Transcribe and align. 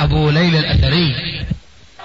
أبو 0.00 0.30
ليلى 0.30 0.58
الأثري. 0.58 1.14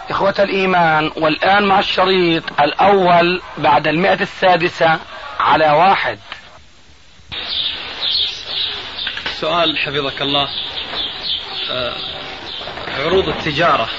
إخوة 0.10 0.36
الإيمان 0.40 1.12
والآن 1.16 1.66
مع 1.66 1.80
الشريط 1.80 2.62
الأول 2.62 3.42
بعد 3.58 3.88
المئة 3.88 4.22
السادسة 4.22 5.00
على 5.40 5.70
واحد. 5.72 6.20
سؤال 9.40 9.78
حفظك 9.78 10.22
الله. 10.22 10.48
آه، 11.72 11.96
عروض 12.88 13.30
التجارة. 13.30 13.90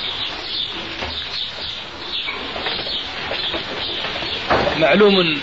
معلوم 4.79 5.41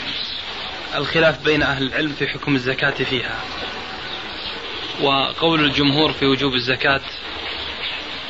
الخلاف 0.96 1.44
بين 1.44 1.64
أهل 1.64 1.84
العلم 1.84 2.14
في 2.14 2.28
حكم 2.28 2.56
الزكاة 2.56 3.04
فيها 3.04 3.40
وقول 5.02 5.66
الجمهور 5.66 6.12
في 6.14 6.26
وجوب 6.26 6.54
الزكاة 6.54 7.02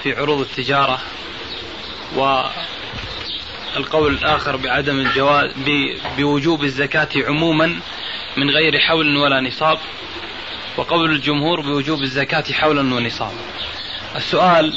في 0.04 0.14
عروض 0.14 0.40
التجارة 0.40 1.02
والقول 2.16 4.14
الآخر 4.14 4.56
بعدم 4.56 5.00
الجواز 5.00 5.52
بوجوب 6.18 6.64
الزكاة 6.64 7.10
عموما 7.16 7.80
من 8.38 8.50
غير 8.50 8.80
حول 8.80 9.18
ولا 9.18 9.42
نصاب 9.42 9.80
وقول 10.78 11.12
الجمهور 11.12 11.62
بوجوب 11.62 12.02
الزكاة 12.02 12.44
حولا 12.54 12.96
ونصابا. 12.96 13.42
السؤال 14.16 14.74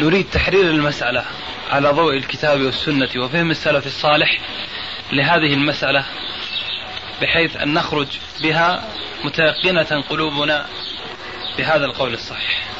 نريد 0.00 0.26
تحرير 0.32 0.70
المسألة 0.70 1.24
على 1.70 1.90
ضوء 1.90 2.16
الكتاب 2.16 2.60
والسنة 2.60 3.08
وفهم 3.16 3.50
السلف 3.50 3.86
الصالح 3.86 4.40
لهذه 5.12 5.54
المسألة 5.54 6.06
بحيث 7.22 7.56
أن 7.56 7.74
نخرج 7.74 8.08
بها 8.42 8.88
متيقنة 9.24 10.04
قلوبنا 10.10 10.66
بهذا 11.58 11.84
القول 11.84 12.14
الصحيح. 12.14 12.79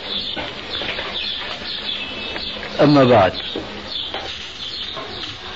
أما 2.81 3.03
بعد 3.03 3.33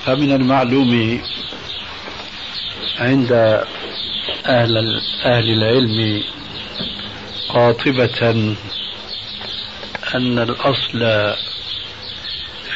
فمن 0.04 0.32
المعلوم 0.32 1.22
عند 2.98 3.32
أهل 4.46 5.00
أهل 5.24 5.50
العلم 5.50 6.22
قاطبة 7.48 8.30
أن 10.14 10.38
الأصل 10.38 10.98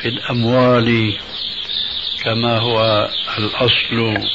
في 0.00 0.08
الأموال 0.08 1.16
كما 2.24 2.58
هو 2.58 3.08
الأصل 3.38 4.28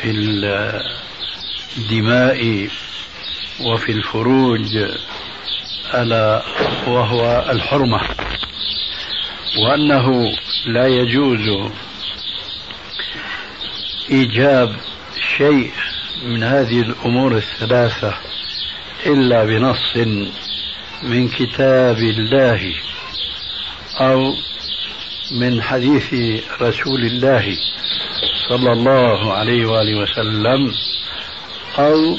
في 0.00 0.10
الدماء 1.76 2.68
وفي 3.60 3.92
الفروج 3.92 4.76
ألا 5.94 6.42
وهو 6.86 7.44
الحرمة. 7.50 8.00
وأنه 9.58 10.32
لا 10.66 10.86
يجوز 10.86 11.70
إيجاب 14.10 14.76
شيء 15.36 15.70
من 16.24 16.42
هذه 16.42 16.80
الأمور 16.80 17.36
الثلاثة 17.36 18.14
إلا 19.06 19.44
بنص 19.44 19.96
من 21.02 21.28
كتاب 21.28 21.98
الله 21.98 22.74
أو 24.00 24.34
من 25.30 25.62
حديث 25.62 26.14
رسول 26.60 27.00
الله 27.00 27.56
صلى 28.48 28.72
الله 28.72 29.32
عليه 29.32 29.66
وآله 29.66 29.98
وسلم 29.98 30.72
أو 31.78 32.18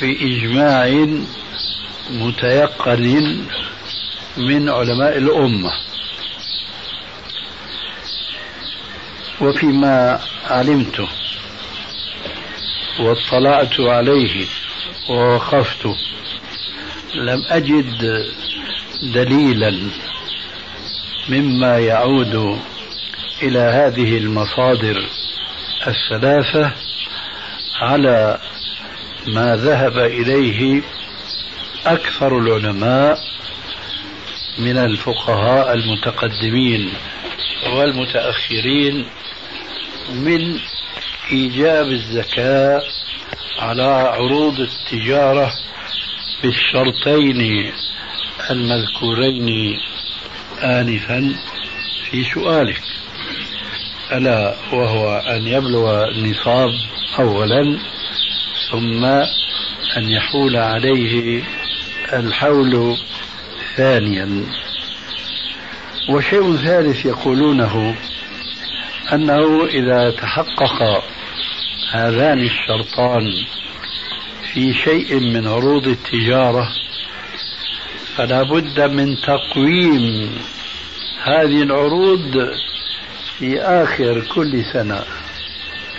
بإجماع 0.00 1.06
متيقن 2.10 3.44
من 4.36 4.68
علماء 4.68 5.18
الأمة. 5.18 5.72
وفيما 9.40 10.20
علمت 10.50 11.08
واطلعت 13.00 13.80
عليه 13.80 14.46
ووقفت 15.10 15.86
لم 17.14 17.44
أجد 17.48 18.24
دليلا 19.02 19.78
مما 21.28 21.78
يعود 21.78 22.58
إلى 23.42 23.58
هذه 23.58 24.18
المصادر 24.18 25.04
الثلاثة 25.86 26.72
على 27.80 28.38
ما 29.26 29.56
ذهب 29.56 29.98
إليه 29.98 30.82
أكثر 31.86 32.38
العلماء 32.38 33.18
من 34.58 34.76
الفقهاء 34.76 35.74
المتقدمين 35.74 36.92
والمتأخرين 37.72 39.06
من 40.12 40.58
إيجاب 41.32 41.86
الزكاة 41.86 42.82
على 43.58 43.82
عروض 43.82 44.60
التجارة 44.60 45.52
بالشرطين 46.42 47.72
المذكورين 48.50 49.78
آنفا 50.62 51.34
في 52.10 52.24
سؤالك. 52.24 52.82
ألا 54.12 54.56
وهو 54.72 55.16
أن 55.18 55.46
يبلغ 55.46 56.08
النصاب 56.08 56.70
أولا 57.18 57.78
ثم 58.70 59.04
أن 59.96 60.10
يحول 60.10 60.56
عليه 60.56 61.42
الحول 62.12 62.96
ثانيا. 63.76 64.44
وشيء 66.08 66.56
ثالث 66.56 67.06
يقولونه 67.06 67.96
أنه 69.14 69.66
إذا 69.66 70.10
تحقق 70.10 71.04
هذان 71.90 72.38
الشرطان 72.38 73.32
في 74.52 74.74
شيء 74.74 75.20
من 75.20 75.46
عروض 75.46 75.86
التجارة 75.86 76.68
فلا 78.16 78.42
بد 78.42 78.80
من 78.80 79.16
تقويم 79.16 80.30
هذه 81.22 81.62
العروض 81.62 82.54
في 83.38 83.60
آخر 83.60 84.20
كل 84.20 84.64
سنة. 84.72 85.04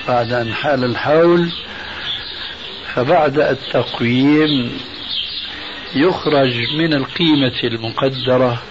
بعد 0.07 0.33
أن 0.33 0.53
حال 0.53 0.83
الحول 0.83 1.51
فبعد 2.93 3.39
التقويم 3.39 4.71
يخرج 5.95 6.53
من 6.77 6.93
القيمة 6.93 7.59
المقدرة 7.63 8.61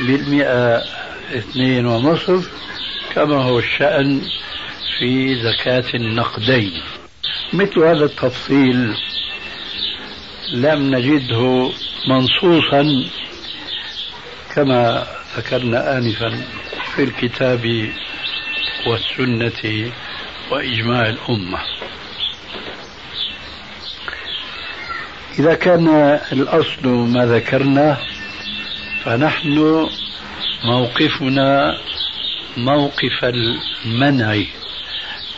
بالمئة 0.00 0.82
اثنين 1.34 1.86
ونصف 1.86 2.50
كما 3.14 3.42
هو 3.42 3.58
الشأن 3.58 4.20
في 4.98 5.36
زكاة 5.42 5.84
النقدين. 5.94 6.82
مثل 7.52 7.78
هذا 7.80 8.04
التفصيل 8.04 8.94
لم 10.52 10.94
نجده 10.94 11.70
منصوصا 12.08 13.04
كما 14.54 15.06
ذكرنا 15.36 15.98
آنفا 15.98 16.42
في 16.96 17.04
الكتاب 17.04 17.90
والسنة 18.86 19.92
وإجماع 20.50 21.08
الأمة. 21.08 21.58
إذا 25.38 25.54
كان 25.54 25.88
الأصل 26.32 26.88
ما 26.88 27.26
ذكرنا 27.26 27.98
فنحن 29.04 29.88
موقفنا 30.64 31.78
موقف 32.56 33.24
المنع 33.24 34.42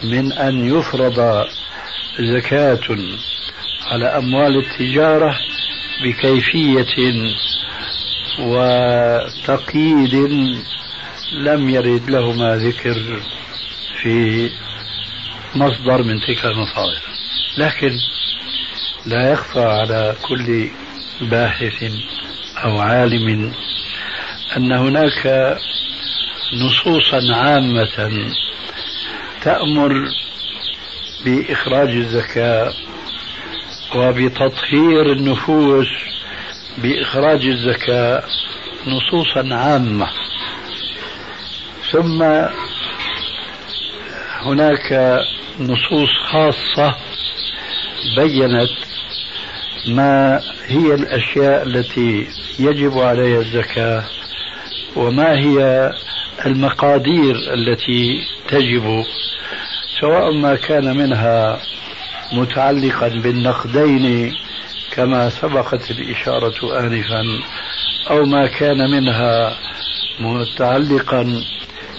من 0.03 0.33
أن 0.33 0.79
يفرض 0.79 1.47
زكاة 2.21 2.99
على 3.91 4.07
أموال 4.07 4.57
التجارة 4.57 5.39
بكيفية 6.05 7.35
وتقييد 8.39 10.15
لم 11.33 11.69
يرد 11.69 12.11
لهما 12.11 12.57
ذكر 12.57 13.23
في 14.03 14.51
مصدر 15.55 16.03
من 16.03 16.21
تلك 16.21 16.45
المصادر. 16.45 17.03
لكن 17.59 17.99
لا 19.07 19.33
يخفى 19.33 19.65
على 19.65 20.17
كل 20.23 20.71
باحث 21.21 21.93
أو 22.65 22.79
عالم 22.79 23.53
أن 24.57 24.73
هناك 24.73 25.57
نصوصا 26.53 27.35
عامة 27.35 28.33
تأمر 29.43 30.09
بإخراج 31.25 31.89
الزكاة 31.89 32.73
وبتطهير 33.97 35.13
النفوس 35.13 35.89
بإخراج 36.79 37.47
الزكاة 37.47 38.23
نصوصا 38.87 39.55
عامة. 39.55 40.09
ثم 41.93 42.23
هناك 44.41 45.21
نصوص 45.61 46.11
خاصة 46.27 46.95
بينت 48.17 48.71
ما 49.89 50.41
هي 50.67 50.95
الأشياء 50.95 51.63
التي 51.63 52.27
يجب 52.59 52.99
عليها 52.99 53.41
الزكاة 53.41 54.05
وما 54.97 55.39
هي 55.39 55.93
المقادير 56.47 57.37
التي 57.55 58.25
تجب 58.49 59.05
سواء 60.01 60.33
ما 60.33 60.57
كان 60.57 60.97
منها 60.97 61.61
متعلقا 62.33 63.09
بالنقدين 63.09 64.35
كما 64.91 65.31
سبقت 65.31 65.91
الإشارة 65.91 66.81
آنفا 66.81 67.25
أو 68.11 68.25
ما 68.25 68.47
كان 68.47 68.91
منها 68.91 69.57
متعلقا 70.21 71.43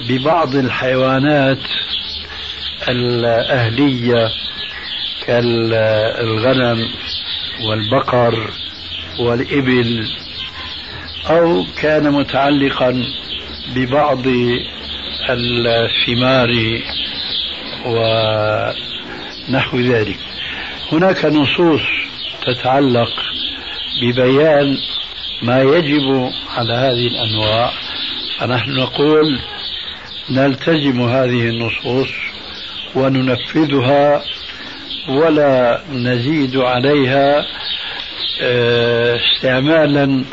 ببعض 0.09 0.55
الحيوانات 0.55 1.59
الأهلية 2.89 4.29
كالغنم 5.25 6.87
والبقر 7.65 8.49
والإبل 9.19 10.07
أو 11.29 11.65
كان 11.81 12.11
متعلقا 12.11 13.03
ببعض 13.75 14.23
الثمار 15.29 16.79
ونحو 17.85 19.79
ذلك. 19.79 20.19
هناك 20.91 21.25
نصوص 21.25 21.81
تتعلق 22.45 23.09
ببيان 24.01 24.77
ما 25.41 25.61
يجب 25.61 26.31
على 26.57 26.73
هذه 26.73 27.07
الأنواع. 27.07 27.71
فنحن 28.39 28.71
نقول 28.71 29.39
نلتزم 30.29 31.01
هذه 31.01 31.49
النصوص 31.49 32.09
وننفذها 32.95 34.23
ولا 35.09 35.81
نزيد 35.91 36.57
عليها 36.57 37.45
آه، 38.41 39.15
استعمالا 39.15 40.23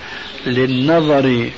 للنظر 0.47 1.51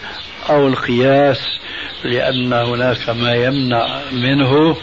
أو 0.51 0.69
القياس 0.69 1.56
لأن 2.05 2.53
هناك 2.53 3.11
ما 3.11 3.35
يمنع 3.35 4.01
منه 4.13 4.77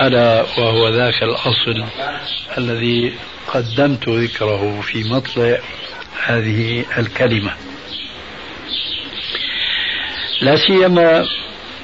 ألا 0.00 0.42
وهو 0.58 0.88
ذاك 0.88 1.22
الأصل 1.22 1.84
الذي 2.58 3.14
قدمت 3.46 4.08
ذكره 4.08 4.80
في 4.80 5.04
مطلع 5.04 5.58
هذه 6.26 6.84
الكلمة. 6.98 7.52
لا 10.40 10.56
سيما 10.56 11.26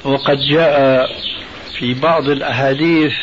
وقد 0.03 0.39
جاء 0.39 1.09
في 1.79 1.93
بعض 1.93 2.29
الأحاديث 2.29 3.13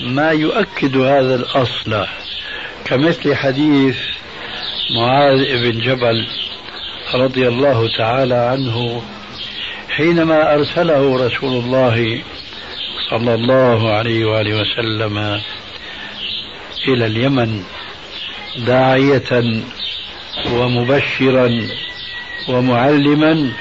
ما 0.00 0.30
يؤكد 0.30 0.96
هذا 0.96 1.34
الأصل 1.34 2.06
كمثل 2.84 3.34
حديث 3.34 3.96
معاذ 4.96 5.62
بن 5.62 5.80
جبل 5.80 6.26
رضي 7.14 7.48
الله 7.48 7.88
تعالى 7.96 8.34
عنه 8.34 9.02
حينما 9.96 10.54
أرسله 10.54 11.26
رسول 11.26 11.64
الله 11.64 12.22
صلى 13.10 13.34
الله 13.34 13.92
عليه 13.92 14.24
وآله 14.24 14.60
وسلم 14.60 15.40
إلى 16.88 17.06
اليمن 17.06 17.62
داعية 18.56 19.62
ومبشرا 20.52 21.68
ومعلما 22.48 23.52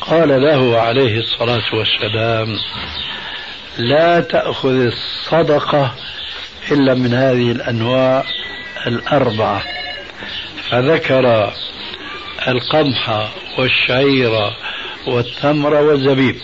قال 0.00 0.42
له 0.42 0.80
عليه 0.80 1.18
الصلاة 1.18 1.74
والسلام 1.74 2.48
لا 3.78 4.20
تأخذ 4.20 4.86
الصدقة 4.86 5.94
إلا 6.70 6.94
من 6.94 7.14
هذه 7.14 7.52
الأنواع 7.52 8.24
الأربعة. 8.86 9.62
فذكر 10.70 11.52
القمح 12.48 13.28
والشعير 13.58 14.52
والتمر 15.06 15.74
والزبيب. 15.74 16.36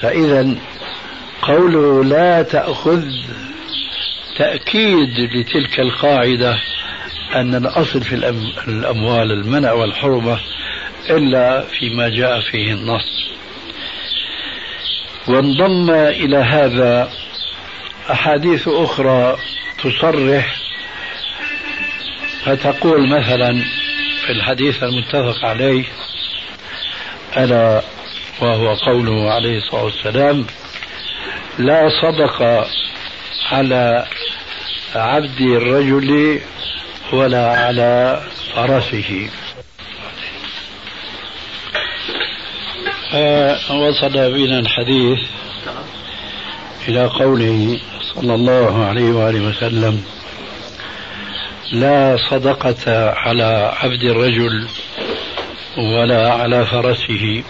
فإذا 0.00 0.54
قوله 1.42 2.04
لا 2.04 2.42
تأخذ 2.42 3.02
تأكيد 4.36 5.20
لتلك 5.34 5.80
القاعدة 5.80 6.58
أن 7.34 7.54
الأصل 7.54 8.00
في 8.00 8.14
الأموال 8.68 9.32
المنع 9.32 9.72
والحرمة 9.72 10.38
إلا 11.10 11.60
فيما 11.60 12.08
جاء 12.08 12.40
فيه 12.40 12.72
النص. 12.72 13.30
وانضم 15.28 15.90
إلى 15.90 16.36
هذا 16.36 17.10
أحاديث 18.10 18.68
أخرى 18.68 19.36
تصرح 19.82 20.56
فتقول 22.44 23.08
مثلا 23.08 23.64
في 24.26 24.32
الحديث 24.32 24.82
المتفق 24.82 25.44
عليه 25.44 25.84
ألا 27.36 27.82
وهو 28.40 28.74
قوله 28.74 29.30
عليه 29.30 29.58
الصلاة 29.58 29.84
والسلام 29.84 30.46
لا 31.58 31.90
صدق 32.02 32.66
على 33.52 34.06
عبد 34.94 35.40
الرجل 35.40 36.40
ولا 37.12 37.50
على 37.50 38.22
فرسه. 38.54 39.28
وصل 43.70 44.32
بنا 44.32 44.58
الحديث 44.58 45.18
إلى 46.88 47.04
قوله 47.06 47.78
صلى 48.14 48.34
الله 48.34 48.84
عليه 48.84 49.12
وآله 49.12 49.40
وسلم 49.40 50.04
لا 51.72 52.16
صدقة 52.30 53.10
على 53.10 53.72
عبد 53.82 54.02
الرجل 54.02 54.68
ولا 55.80 56.32
على 56.32 56.66
فرسه. 56.66 57.42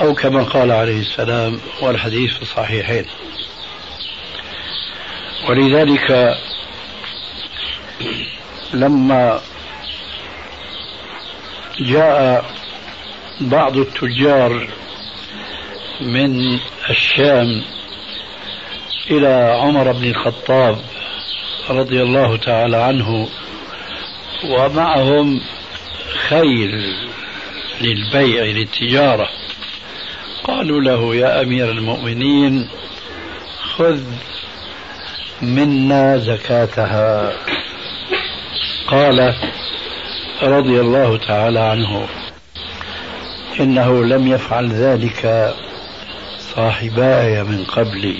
أو 0.00 0.14
كما 0.14 0.42
قال 0.42 0.72
عليه 0.72 1.00
السلام 1.00 1.60
والحديث 1.82 2.32
في 2.32 2.42
الصحيحين. 2.42 3.04
ولذلك 5.48 6.36
لما 8.74 9.40
جاء 11.80 12.44
بعض 13.40 13.76
التجار 13.76 14.68
من 16.00 16.58
الشام 16.90 17.62
إلى 19.10 19.58
عمر 19.60 19.92
بن 19.92 20.04
الخطاب 20.04 20.78
رضي 21.70 22.02
الله 22.02 22.36
تعالى 22.36 22.76
عنه 22.76 23.28
ومعهم 24.44 25.40
خيل 26.28 26.94
للبيع 27.80 28.44
للتجارة. 28.44 29.28
قالوا 30.44 30.80
له 30.80 31.14
يا 31.14 31.42
أمير 31.42 31.70
المؤمنين 31.70 32.68
خذ 33.60 34.00
منا 35.42 36.16
زكاتها. 36.16 37.32
قال 38.86 39.34
رضي 40.42 40.80
الله 40.80 41.16
تعالى 41.16 41.60
عنه 41.60 42.08
إنه 43.60 44.04
لم 44.04 44.28
يفعل 44.28 44.72
ذلك 44.72 45.54
صاحباي 46.54 47.42
من 47.42 47.64
قبلي. 47.64 48.18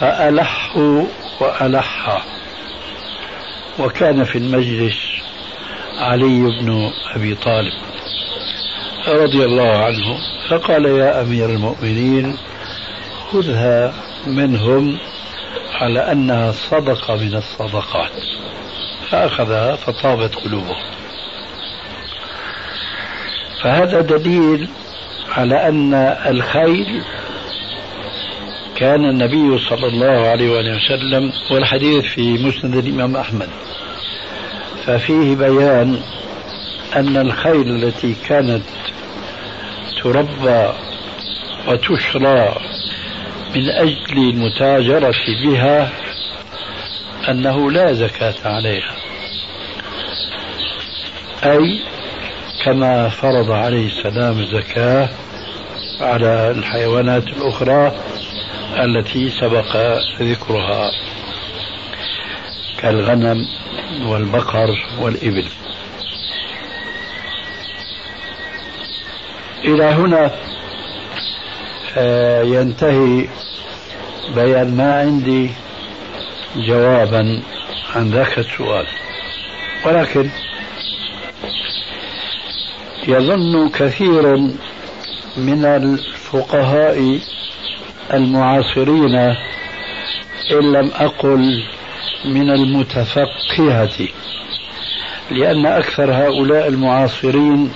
فألحوا 0.00 1.04
وألحا 1.40 2.22
وكان 3.78 4.24
في 4.24 4.38
المجلس 4.38 5.13
علي 5.98 6.40
بن 6.60 6.90
أبي 7.14 7.34
طالب 7.34 7.72
رضي 9.08 9.44
الله 9.44 9.76
عنه 9.84 10.18
فقال 10.48 10.84
يا 10.84 11.22
أمير 11.22 11.50
المؤمنين 11.50 12.36
خذها 13.32 13.94
منهم 14.26 14.98
على 15.74 16.12
أنها 16.12 16.52
صدقة 16.52 17.16
من 17.16 17.34
الصدقات. 17.34 18.10
فأخذها 19.10 19.76
فطابت 19.76 20.34
قلوبهم. 20.34 20.84
فهذا 23.62 24.00
دليل 24.00 24.68
على 25.36 25.68
أن 25.68 25.94
الخيل 26.26 27.02
كان 28.76 29.04
النبي 29.04 29.58
صلى 29.58 29.86
الله 29.86 30.28
عليه 30.28 30.50
وسلم 30.50 31.32
والحديث 31.50 32.04
في 32.04 32.32
مسند 32.32 32.74
الإمام 32.74 33.16
أحمد. 33.16 33.48
ففيه 34.86 35.36
بيان 35.36 36.00
أن 36.96 37.16
الخيل 37.16 37.84
التي 37.84 38.14
كانت 38.28 38.62
تربى 40.02 40.72
وتشرى 41.68 42.56
من 43.54 43.68
أجل 43.68 44.18
المتاجرة 44.18 45.14
بها 45.44 45.90
أنه 47.28 47.70
لا 47.70 47.92
زكاة 47.92 48.34
عليها. 48.44 48.94
أي 51.44 51.80
كما 52.64 53.08
فرض 53.08 53.50
عليه 53.50 53.86
السلام 53.86 54.38
الزكاة 54.40 55.08
على 56.00 56.50
الحيوانات 56.50 57.26
الأخرى 57.26 57.92
التي 58.76 59.30
سبق 59.30 59.76
ذكرها. 60.20 60.90
كالغنم 62.84 63.46
والبقر 64.06 64.84
والإبل. 64.98 65.46
إلى 69.64 69.84
هنا 69.84 70.30
آه، 71.96 72.42
ينتهي 72.42 73.28
بيان. 74.34 74.76
ما 74.76 75.00
عندي 75.00 75.50
جوابا 76.56 77.42
عن 77.94 78.10
ذاك 78.10 78.38
السؤال. 78.38 78.86
ولكن 79.86 80.30
يظن 83.08 83.68
كثير 83.68 84.36
من 85.36 85.64
الفقهاء 85.64 87.20
المعاصرين 88.12 89.14
إن 90.50 90.72
لم 90.72 90.90
أقل 90.94 91.64
من 92.24 92.50
المتفقهة 92.50 94.08
لأن 95.30 95.66
أكثر 95.66 96.12
هؤلاء 96.12 96.68
المعاصرين 96.68 97.70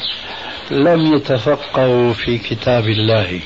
لم 0.71 1.15
يتفقهوا 1.15 2.13
في 2.13 2.39
كتاب 2.39 2.85
الله 2.89 3.41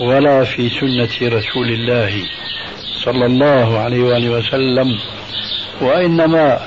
ولا 0.00 0.44
في 0.44 0.68
سنة 0.68 1.28
رسول 1.38 1.68
الله 1.68 2.22
صلى 3.04 3.26
الله 3.26 3.78
عليه 3.78 4.02
وآله 4.02 4.30
وسلم 4.30 4.98
وإنما 5.80 6.58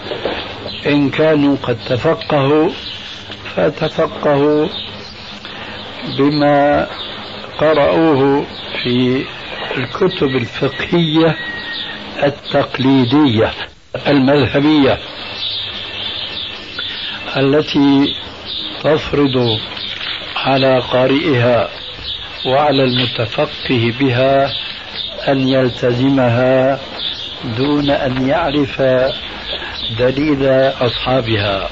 إن 0.86 1.10
كانوا 1.10 1.58
قد 1.64 1.78
تفقهوا 1.90 2.70
فتفقهوا 3.56 4.68
بما 6.18 6.88
قرأوه 7.58 8.46
في 8.84 9.24
الكتب 9.78 10.36
الفقهية 10.36 11.38
التقليدية 12.24 13.52
المذهبية 14.08 15.00
التي 17.38 18.16
تفرض 18.84 19.60
على 20.36 20.80
قارئها 20.80 21.70
وعلى 22.46 22.84
المتفقه 22.84 23.94
بها 24.00 24.54
أن 25.28 25.48
يلتزمها 25.48 26.80
دون 27.58 27.90
أن 27.90 28.28
يعرف 28.28 28.82
دليل 30.00 30.48
أصحابها. 30.82 31.70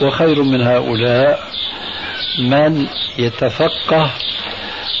وخير 0.00 0.42
من 0.42 0.62
هؤلاء 0.62 1.40
من 2.38 2.86
يتفقه 3.18 4.10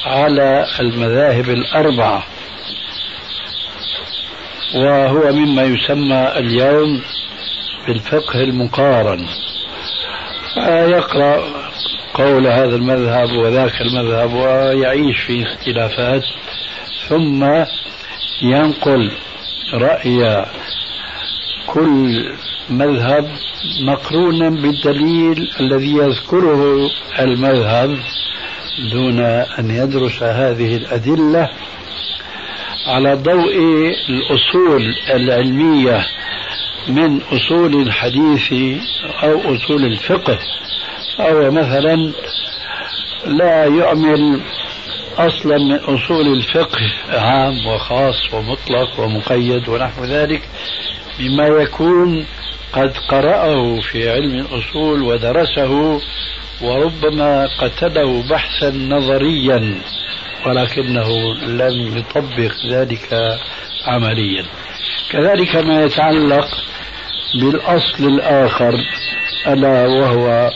على 0.06 0.66
المذاهب 0.80 1.48
الأربعة. 1.50 2.24
وهو 4.74 5.32
مما 5.32 5.62
يسمى 5.62 6.32
اليوم 6.36 7.02
بالفقه 7.86 8.40
المقارن. 8.40 9.26
يقرأ 10.66 11.44
قول 12.14 12.46
هذا 12.46 12.76
المذهب 12.76 13.32
وذاك 13.36 13.80
المذهب 13.80 14.32
ويعيش 14.32 15.20
في 15.20 15.42
اختلافات 15.42 16.22
ثم 17.08 17.44
ينقل 18.42 19.10
رأي 19.74 20.46
كل 21.66 22.32
مذهب 22.70 23.28
مقرونا 23.86 24.50
بالدليل 24.50 25.50
الذي 25.60 25.96
يذكره 25.96 26.90
المذهب 27.18 27.98
دون 28.92 29.20
أن 29.58 29.70
يدرس 29.70 30.22
هذه 30.22 30.76
الأدلة. 30.76 31.50
على 32.86 33.14
ضوء 33.14 33.56
الأصول 34.08 34.94
العلمية 35.10 36.06
من 36.88 37.20
أصول 37.22 37.82
الحديث 37.82 38.52
أو 39.22 39.54
أصول 39.54 39.84
الفقه 39.84 40.38
أو 41.20 41.50
مثلا 41.50 42.12
لا 43.26 43.64
يعمل 43.64 44.40
أصلا 45.18 45.58
من 45.58 45.74
أصول 45.74 46.26
الفقه 46.36 46.80
عام 47.08 47.66
وخاص 47.66 48.34
ومطلق 48.34 49.00
ومقيد 49.00 49.68
ونحو 49.68 50.04
ذلك 50.04 50.42
بما 51.18 51.46
يكون 51.46 52.26
قد 52.72 52.96
قرأه 53.08 53.80
في 53.80 54.10
علم 54.10 54.34
الأصول 54.34 55.02
ودرسه 55.02 56.00
وربما 56.62 57.48
قتله 57.60 58.22
بحثا 58.30 58.70
نظريا. 58.70 59.80
ولكنه 60.46 61.34
لم 61.46 61.98
يطبق 61.98 62.52
ذلك 62.70 63.38
عمليا. 63.86 64.44
كذلك 65.10 65.56
ما 65.56 65.84
يتعلق 65.84 66.48
بالأصل 67.40 68.04
الآخر 68.04 68.74
ألا 69.46 69.86
وهو 69.86 70.50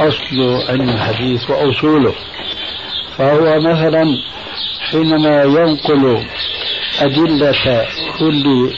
أصل 0.00 0.62
علم 0.68 0.88
الحديث 0.88 1.50
وأصوله. 1.50 2.14
فهو 3.18 3.60
مثلا 3.60 4.04
حينما 4.90 5.42
ينقل 5.42 6.24
أدلة 7.00 7.86
كل 8.18 8.72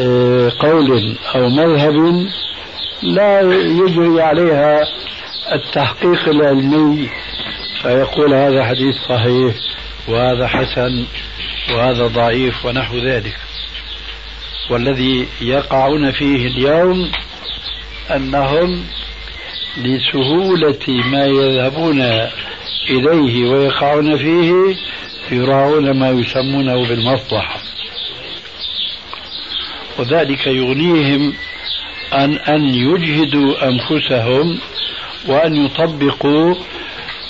آه، 0.00 0.52
قول 0.58 1.16
أو 1.34 1.48
مذهب 1.48 2.26
لا 3.02 3.40
يجري 3.80 4.22
عليها 4.22 4.80
التحقيق 5.52 6.28
العلمي 6.28 7.08
فيقول 7.84 8.34
هذا 8.34 8.64
حديث 8.64 8.94
صحيح 9.08 9.54
وهذا 10.08 10.48
حسن 10.48 11.06
وهذا 11.70 12.06
ضعيف 12.06 12.66
ونحو 12.66 12.98
ذلك. 12.98 13.36
والذي 14.70 15.26
يقعون 15.40 16.10
فيه 16.12 16.46
اليوم 16.46 17.10
أنهم 18.10 18.84
لسهولة 19.76 20.86
ما 20.88 21.26
يذهبون 21.26 22.00
إليه 22.90 23.50
ويقعون 23.50 24.16
فيه 24.16 24.76
يراعون 25.30 25.90
ما 25.90 26.10
يسمونه 26.10 26.88
بالمصلحة. 26.88 27.60
وذلك 29.98 30.46
يغنيهم 30.46 31.34
عن 32.12 32.34
أن 32.34 32.74
يجهدوا 32.74 33.68
أنفسهم 33.68 34.58
وأن 35.26 35.66
يطبقوا 35.66 36.54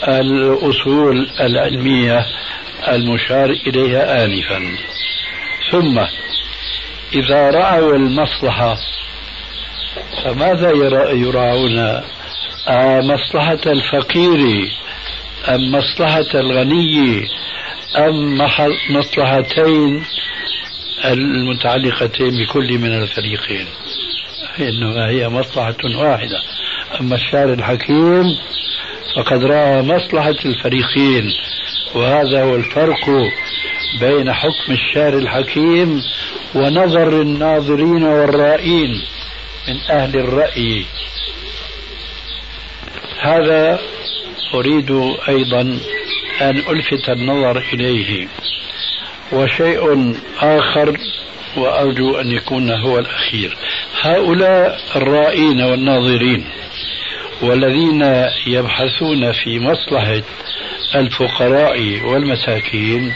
الأصول 0.08 1.30
العلمية 1.40 2.26
المشار 2.88 3.50
إليها 3.50 4.24
آنفا. 4.24 4.76
ثم 5.70 5.98
إذا 7.14 7.50
رأوا 7.50 7.96
المصلحة 7.96 8.76
فماذا 10.24 10.70
يراعون؟ 11.12 11.78
آه 12.68 13.00
مصلحة 13.00 13.58
الفقير 13.66 14.68
أم 15.48 15.72
مصلحة 15.72 16.40
الغني 16.40 17.28
أم 17.96 18.38
مصلحتين 18.90 20.04
المتعلقتين 21.04 22.30
بكل 22.44 22.78
من 22.78 23.02
الفريقين؟ 23.02 23.66
إنما 24.60 25.08
هي 25.10 25.28
مصلحة 25.28 25.76
واحدة. 25.84 26.42
أما 27.00 27.14
الشارع 27.14 27.52
الحكيم 27.52 28.24
فقد 29.16 29.44
رأى 29.44 29.82
مصلحة 29.82 30.36
الفريقين 30.44 31.32
وهذا 31.94 32.42
هو 32.42 32.54
الفرق 32.56 33.10
بين 34.00 34.32
حكم 34.32 34.72
الشارع 34.72 35.18
الحكيم 35.18 36.02
ونظر 36.54 37.22
الناظرين 37.22 38.04
والرائين 38.04 39.02
من 39.68 39.76
أهل 39.90 40.16
الرأي. 40.16 40.84
هذا 43.20 43.78
أريد 44.54 44.90
أيضا 45.28 45.60
أن 46.40 46.58
ألفت 46.70 47.08
النظر 47.08 47.64
إليه. 47.72 48.28
وشيء 49.32 50.14
آخر 50.40 50.96
وأرجو 51.56 52.20
أن 52.20 52.32
يكون 52.32 52.70
هو 52.70 52.98
الأخير. 52.98 53.56
هؤلاء 54.00 54.80
الرائين 54.96 55.60
والناظرين. 55.60 56.44
والذين 57.42 58.02
يبحثون 58.46 59.32
في 59.32 59.58
مصلحة 59.58 60.22
الفقراء 60.94 62.00
والمساكين 62.04 63.12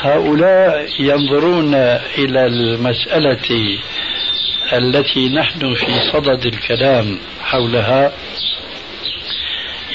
هؤلاء 0.00 0.88
ينظرون 1.00 1.74
إلى 2.18 2.46
المسألة 2.46 3.78
التي 4.72 5.28
نحن 5.28 5.74
في 5.74 6.00
صدد 6.12 6.46
الكلام 6.46 7.18
حولها 7.42 8.12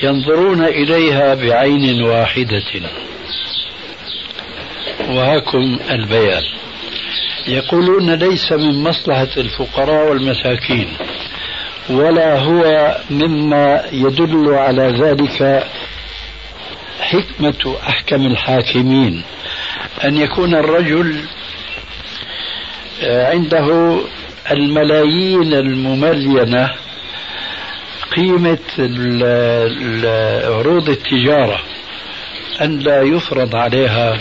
ينظرون 0.03 0.63
إليها 0.63 1.33
بعين 1.33 2.01
واحدة. 2.03 2.81
وهاكم 5.09 5.79
البيان. 5.91 6.43
يقولون 7.47 8.13
ليس 8.13 8.51
من 8.51 8.83
مصلحة 8.83 9.29
الفقراء 9.37 10.09
والمساكين 10.09 10.87
ولا 11.89 12.39
هو 12.39 12.95
مما 13.09 13.83
يدل 13.91 14.53
على 14.53 14.83
ذلك 15.01 15.67
حكمة 17.01 17.75
أحكم 17.89 18.25
الحاكمين. 18.25 19.23
أن 20.03 20.17
يكون 20.17 20.55
الرجل 20.55 21.19
عنده 23.03 23.97
الملايين 24.51 25.53
المملينة 25.53 26.69
قيمة 28.15 28.57
عروض 30.45 30.89
التجارة 30.89 31.59
أن 32.61 32.79
لا 32.79 33.01
يفرض 33.01 33.55
عليها 33.55 34.19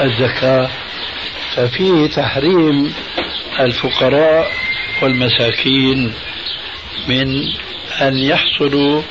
الزكاة. 0.00 0.68
ففيه 1.56 2.06
تحريم 2.06 2.94
الفقراء 3.60 4.50
والمساكين. 5.02 6.12
من 7.08 7.26
أن 8.00 8.18
يحصلوا 8.18 9.02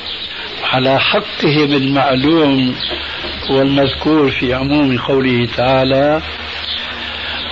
على 0.62 1.00
حقهم 1.00 1.72
المعلوم 1.72 2.74
والمذكور 3.50 4.30
في 4.30 4.54
عموم 4.54 4.98
قوله 4.98 5.48
تعالى 5.56 6.22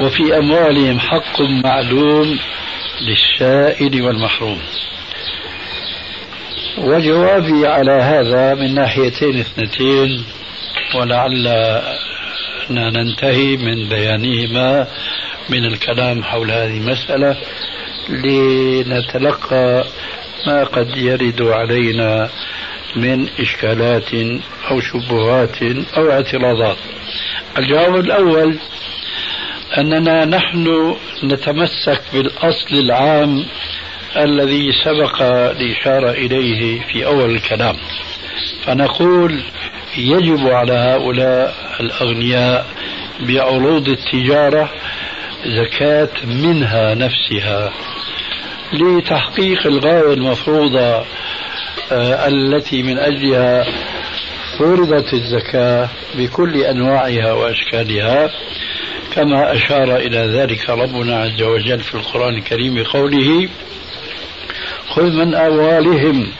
وفي 0.01 0.39
أموالهم 0.39 1.01
حق 1.01 1.41
معلوم 1.41 2.39
للسائل 3.01 4.03
والمحروم. 4.03 4.61
وجوابي 6.79 7.67
على 7.67 7.93
هذا 7.93 8.55
من 8.55 8.75
ناحيتين 8.75 9.39
اثنتين 9.41 10.25
ولعل 10.95 11.49
ننتهي 12.71 13.57
من 13.57 13.89
بيانهما 13.89 14.87
من 15.49 15.65
الكلام 15.65 16.23
حول 16.23 16.51
هذه 16.51 16.77
المسألة 16.77 17.37
لنتلقى 18.09 19.85
ما 20.47 20.65
قد 20.65 20.97
يرد 20.97 21.43
علينا 21.43 22.31
من 22.97 23.29
إشكالات 23.41 24.15
أو 24.71 24.81
شبهات 24.81 25.63
أو 25.97 26.11
اعتراضات. 26.11 26.77
الجواب 27.59 27.97
الأول 27.97 28.59
أننا 29.79 30.25
نحن 30.25 30.97
نتمسك 31.25 32.03
بالأصل 32.13 32.75
العام 32.75 33.45
الذي 34.17 34.73
سبق 34.85 35.23
الإشارة 35.23 36.11
إليه 36.11 36.81
في 36.93 37.07
أول 37.07 37.31
الكلام. 37.31 37.77
فنقول 38.65 39.41
يجب 39.97 40.49
على 40.49 40.73
هؤلاء 40.73 41.55
الأغنياء 41.81 42.67
بعروض 43.21 43.89
التجارة 43.89 44.71
زكاة 45.47 46.27
منها 46.27 46.95
نفسها. 46.95 47.73
لتحقيق 48.73 49.67
الغاية 49.67 50.13
المفروضة 50.13 51.05
آه، 51.93 52.29
التي 52.29 52.83
من 52.83 52.99
أجلها 52.99 53.65
فرضت 54.59 55.15
الزكاة 55.15 55.89
بكل 56.15 56.57
أنواعها 56.57 57.33
وأشكالها. 57.33 58.31
كما 59.15 59.53
أشار 59.53 59.97
إلى 59.97 60.19
ذلك 60.19 60.71
ربنا 60.71 61.23
عز 61.23 61.43
وجل 61.43 61.81
في 61.81 61.95
القرآن 61.95 62.35
الكريم 62.35 62.75
بقوله 62.75 63.49
خذ 64.89 65.13
من 65.13 65.35
أموالهم 65.35 66.33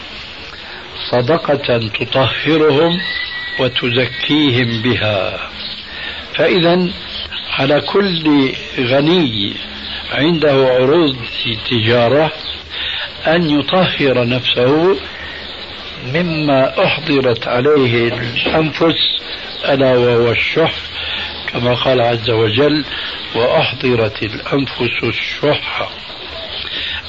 صدقة 1.11 1.79
تطهرهم 2.01 3.01
وتزكيهم 3.61 4.83
بها. 4.83 5.51
فإذا 6.35 6.89
على 7.59 7.81
كل 7.81 8.53
غني 8.79 9.55
عنده 10.13 10.53
عروض 10.53 11.17
تجارة 11.71 12.33
أن 13.27 13.51
يطهر 13.51 14.29
نفسه 14.29 14.97
مما 16.15 16.85
أحضرت 16.85 17.49
عليه 17.49 18.09
الأنفس 18.09 19.21
ألا 19.69 19.93
وهو 19.97 20.31
الشح 20.31 20.73
كما 21.53 21.75
قال 21.75 22.01
عز 22.01 22.31
وجل 22.31 22.85
وأحضرت 23.35 24.23
الأنفس 24.23 25.03
الشح. 25.03 25.89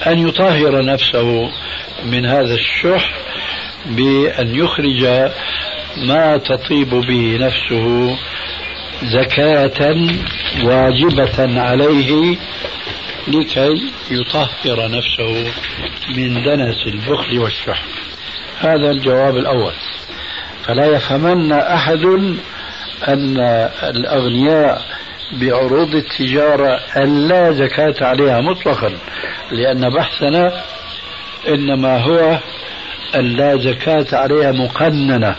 أن 0.08 0.28
يطهر 0.28 0.86
نفسه 0.86 1.52
من 2.06 2.26
هذا 2.26 2.54
الشح 2.54 3.12
بأن 3.86 4.56
يخرج 4.56 5.32
ما 5.98 6.38
تطيب 6.38 6.90
به 6.90 7.38
نفسه 7.40 8.18
زكاة 9.04 9.96
واجبة 10.64 11.62
عليه 11.62 12.38
لكي 13.28 13.92
يطهر 14.12 14.92
نفسه 14.92 15.52
من 16.16 16.44
دنس 16.44 16.88
البخل 16.88 17.40
والشح. 17.40 17.84
هذا 18.60 18.92
الجواب 18.92 19.38
الأول. 19.38 19.74
فلا 20.66 20.86
يفهمن 20.86 21.52
أحد 21.52 22.06
أن 23.08 23.40
الأغنياء 23.84 24.82
بعروض 25.34 25.96
التجارة 25.96 26.80
أن 26.98 27.28
لا 27.28 27.52
زكاة 27.52 27.96
عليها 28.02 28.42
مطلقا 28.42 28.94
لأن 29.52 29.90
بحثنا 29.90 30.62
إنما 31.48 31.98
هو 31.98 32.40
أن 33.16 33.26
لا 33.26 33.58
زكاة 33.58 34.06
عليها 34.14 34.52
مقننة 34.52 35.36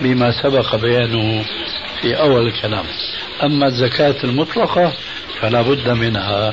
بما 0.00 0.42
سبق 0.42 0.76
بيانه 0.76 1.44
في 2.00 2.18
أول 2.18 2.46
الكلام. 2.46 2.84
أما 3.42 3.66
الزكاة 3.66 4.16
المطلقة 4.24 4.92
فلا 5.40 5.62
بد 5.62 5.88
منها. 5.88 6.52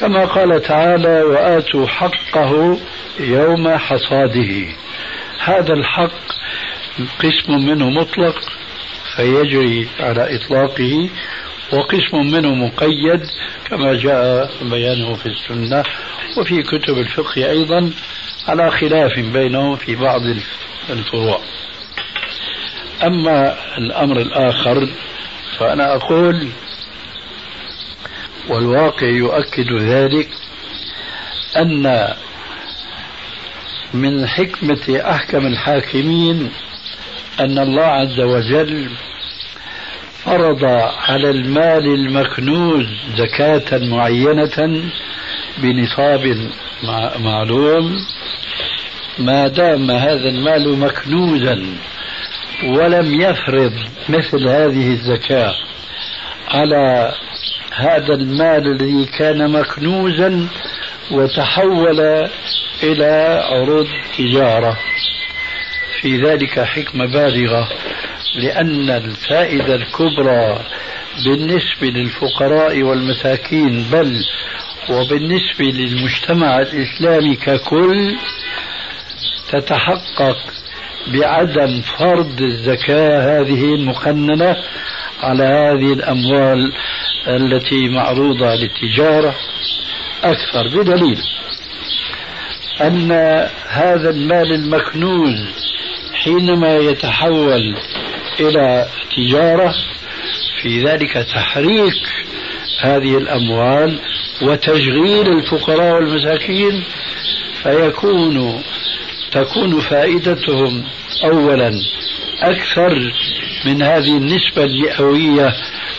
كما 0.00 0.24
قال 0.24 0.62
تعالى 0.62 1.22
وآتوا 1.22 1.86
حقه 1.86 2.78
يوم 3.20 3.68
حصاده. 3.68 4.66
هذا 5.44 5.72
الحق 5.72 6.12
قسم 7.18 7.52
منه 7.66 7.90
مطلق 7.90 8.36
فيجري 9.16 9.88
على 10.00 10.36
إطلاقه 10.36 11.10
وقسم 11.72 12.18
منه 12.18 12.54
مقيد 12.54 13.20
كما 13.70 13.94
جاء 13.94 14.50
بيانه 14.62 15.14
في 15.14 15.26
السنة 15.26 15.84
وفي 16.38 16.62
كتب 16.62 16.98
الفقه 16.98 17.50
أيضا 17.50 17.90
على 18.48 18.70
خلاف 18.70 19.18
بينهم 19.18 19.76
في 19.76 19.96
بعض 19.96 20.22
الفروع. 20.90 21.40
أما 23.02 23.56
الأمر 23.78 24.20
الآخر 24.20 24.88
فأنا 25.58 25.94
أقول 25.94 26.48
والواقع 28.48 29.06
يؤكد 29.06 29.72
ذلك 29.72 30.28
أن 31.56 32.14
من 33.94 34.26
حكمة 34.26 35.02
أحكم 35.10 35.46
الحاكمين 35.46 36.50
أن 37.40 37.58
الله 37.58 37.84
عز 37.84 38.20
وجل 38.20 38.90
فرض 40.24 40.64
على 41.08 41.30
المال 41.30 41.86
المكنوز 41.86 42.86
زكاة 43.16 43.78
معينة 43.78 44.82
بنصاب 45.58 46.50
معلوم 47.18 47.96
ما 49.18 49.48
دام 49.48 49.90
هذا 49.90 50.28
المال 50.28 50.78
مكنوزا 50.78 51.66
ولم 52.64 53.20
يفرض 53.20 53.72
مثل 54.08 54.48
هذه 54.48 54.90
الزكاة 54.90 55.52
على 56.48 57.14
هذا 57.76 58.14
المال 58.14 58.66
الذي 58.66 59.04
كان 59.04 59.50
مكنوزا 59.50 60.48
وتحول 61.10 62.00
إلى 62.82 63.42
عروض 63.50 63.86
تجارة. 64.18 64.78
في 66.00 66.22
ذلك 66.22 66.60
حكمة 66.60 67.06
بالغة 67.06 67.68
لأن 68.34 68.90
الفائدة 68.90 69.74
الكبرى 69.74 70.58
بالنسبة 71.24 71.86
للفقراء 71.86 72.82
والمساكين 72.82 73.82
بل 73.92 74.24
وبالنسبة 74.90 75.64
للمجتمع 75.64 76.58
الإسلامي 76.58 77.36
ككل 77.36 78.16
تتحقق 79.52 80.36
بعدم 81.06 81.80
فرض 81.80 82.42
الزكاة 82.42 83.40
هذه 83.40 83.74
المقننة 83.74 84.56
على 85.20 85.44
هذه 85.44 85.92
الأموال. 85.92 86.72
التي 87.28 87.88
معروضة 87.88 88.54
للتجارة 88.54 89.34
أكثر 90.24 90.68
بدليل 90.68 91.18
أن 92.80 93.12
هذا 93.68 94.10
المال 94.10 94.52
المكنوز 94.52 95.34
حينما 96.14 96.76
يتحول 96.76 97.76
إلى 98.40 98.86
تجارة 99.16 99.74
في 100.62 100.84
ذلك 100.84 101.12
تحريك 101.12 102.08
هذه 102.80 103.16
الأموال 103.18 103.98
وتشغيل 104.42 105.28
الفقراء 105.28 105.94
والمساكين 105.94 106.84
فيكون 107.62 108.62
تكون 109.32 109.80
فائدتهم 109.80 110.84
أولا 111.24 111.72
أكثر 112.42 113.12
من 113.64 113.82
هذه 113.82 114.16
النسبة 114.16 114.64
المئوية 114.64 115.54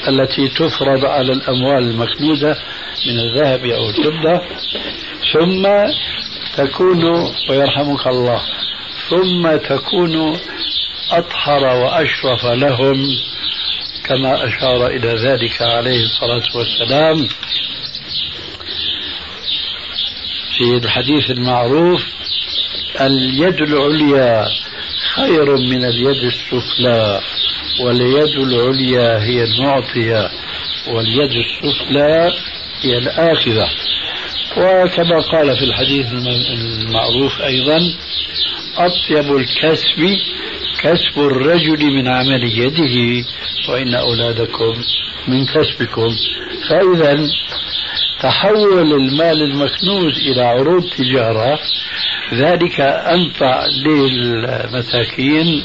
التي 0.07 0.47
تفرض 0.47 1.05
على 1.05 1.33
الأموال 1.33 1.83
المكنوزة 1.83 2.57
من 3.07 3.19
الذهب 3.19 3.65
أو 3.65 3.89
الفضة 3.89 4.41
ثم 5.33 5.67
تكون 6.57 7.03
ويرحمك 7.49 8.07
الله 8.07 8.41
ثم 9.09 9.55
تكون 9.55 10.39
أطهر 11.11 11.63
وأشرف 11.63 12.45
لهم 12.45 13.07
كما 14.03 14.47
أشار 14.47 14.87
إلى 14.87 15.13
ذلك 15.13 15.61
عليه 15.61 16.03
الصلاة 16.03 16.57
والسلام 16.57 17.27
في 20.57 20.77
الحديث 20.83 21.31
المعروف 21.31 22.01
اليد 23.01 23.61
العليا 23.61 24.45
خير 25.15 25.57
من 25.57 25.85
اليد 25.85 26.23
السفلى. 26.23 27.21
واليد 27.79 28.35
العليا 28.37 29.23
هي 29.23 29.43
المعطية 29.43 30.29
واليد 30.87 31.31
السفلى 31.31 32.33
هي 32.81 32.97
الآخذة 32.97 33.69
وكما 34.57 35.19
قال 35.19 35.55
في 35.57 35.63
الحديث 35.65 36.05
المعروف 36.13 37.41
أيضا 37.41 37.93
أطيب 38.77 39.35
الكسب 39.35 40.17
كسب 40.79 41.19
الرجل 41.19 41.85
من 41.85 42.07
عمل 42.07 42.43
يده 42.43 43.25
وإن 43.69 43.95
أولادكم 43.95 44.73
من 45.27 45.45
كسبكم. 45.45 46.09
فإذا 46.69 47.27
تحول 48.21 48.93
المال 48.93 49.41
المكنوز 49.41 50.17
إلى 50.19 50.41
عروض 50.41 50.83
تجارة 50.89 51.59
ذلك 52.33 52.79
أنفع 52.81 53.65
للمساكين 53.85 55.63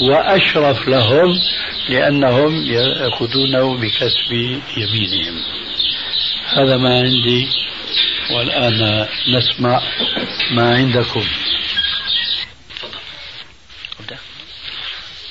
وأشرف 0.00 0.88
لهم 0.88 1.40
لأنهم 1.88 2.64
يأخذونه 2.66 3.76
بكسب 3.76 4.32
يمينهم. 4.76 5.42
هذا 6.48 6.76
ما 6.76 6.94
عندي 6.98 7.48
والآن 8.30 9.08
نسمع 9.28 9.82
ما 10.50 10.74
عندكم. 10.76 11.24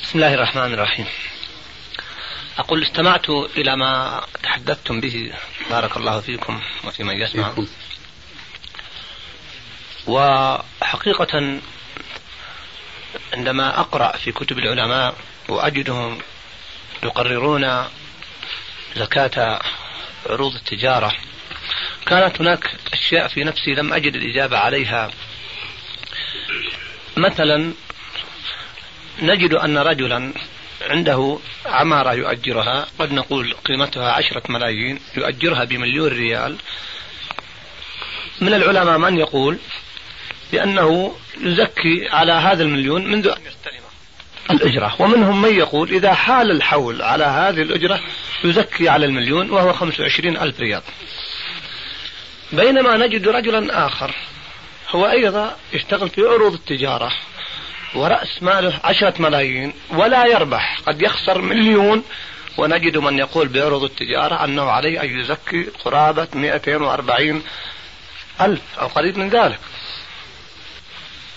بسم 0.04 0.20
الله 0.20 0.34
الرحمن 0.34 0.74
الرحيم. 0.74 1.06
أقول 2.58 2.84
استمعت 2.84 3.30
إلى 3.30 3.76
ما 3.76 4.22
تحدثتم 4.44 5.02
به. 5.02 5.32
بارك 5.70 5.98
الله 5.98 6.20
فيكم 6.20 6.62
وفي 6.84 7.04
من 7.04 7.22
يسمع 7.22 7.54
وحقيقة 10.08 11.60
عندما 13.34 13.80
أقرأ 13.80 14.18
في 14.18 14.32
كتب 14.32 14.60
العلماء 14.60 15.16
وأجدهم 15.50 16.20
يقررون 17.04 17.84
زكاة 18.96 19.60
عروض 20.30 20.56
التجارة 20.56 21.12
كانت 22.06 22.42
هناك 22.42 22.76
أشياء 22.94 23.28
في 23.28 23.44
نفسي 23.44 23.72
لم 23.72 23.94
أجد 23.94 24.16
الإجابة 24.16 24.58
عليها. 24.58 25.12
مثلا 27.18 27.74
نجد 29.22 29.54
أن 29.54 29.78
رجلا 29.78 30.34
عنده 30.82 31.40
عمارة 31.66 32.14
يؤجرها 32.14 32.88
قد 33.00 33.12
نقول 33.14 33.54
قيمتها 33.66 34.12
عشرة 34.12 34.44
ملايين 34.50 35.00
يؤجرها 35.18 35.64
بمليون 35.64 36.10
ريال. 36.12 36.58
من 38.42 38.54
العلماء 38.54 38.98
من 38.98 39.18
يقول 39.18 39.60
بأنه 40.52 41.16
يزكي 41.42 42.10
على 42.10 42.32
هذا 42.32 42.64
المليون 42.64 43.08
منذ 43.12 43.28
أن 43.28 43.42
يستلم 43.42 43.84
الأجرة. 44.52 44.96
ومنهم 45.00 45.42
من 45.42 45.56
يقول 45.56 45.90
إذا 45.90 46.14
حال 46.14 46.52
الحول 46.52 47.02
على 47.02 47.24
هذه 47.24 47.62
الأجرة 47.62 48.00
يزكي 48.44 48.90
على 48.90 49.06
المليون 49.06 49.50
وهو 49.50 49.74
25 49.74 50.38
ألف 50.38 50.60
ريال. 50.60 50.82
بينما 52.52 52.98
نجد 52.98 53.28
رجلا 53.28 53.88
آخر 53.88 54.16
هو 54.90 55.10
أيضا 55.10 55.56
يشتغل 55.74 56.10
في 56.10 56.22
عروض 56.22 56.54
التجارة 56.54 57.12
ورأس 57.96 58.44
ماله 58.44 58.80
عشرة 58.84 59.14
ملايين 59.20 59.74
ولا 59.90 60.26
يربح 60.26 60.80
قد 60.88 61.02
يخسر 61.02 61.42
مليون. 61.42 62.04
ونجد 62.58 62.98
من 62.98 63.20
يقول 63.20 63.48
بعروض 63.48 63.84
التجارة 63.84 64.44
أنه 64.44 64.64
عليه 64.64 65.02
أن 65.04 65.20
يزكي 65.20 65.64
قرابة 65.86 66.28
240 66.34 67.44
ألف 68.42 68.62
أو 68.80 68.88
قريب 68.88 69.18
من 69.18 69.30
ذلك. 69.30 69.60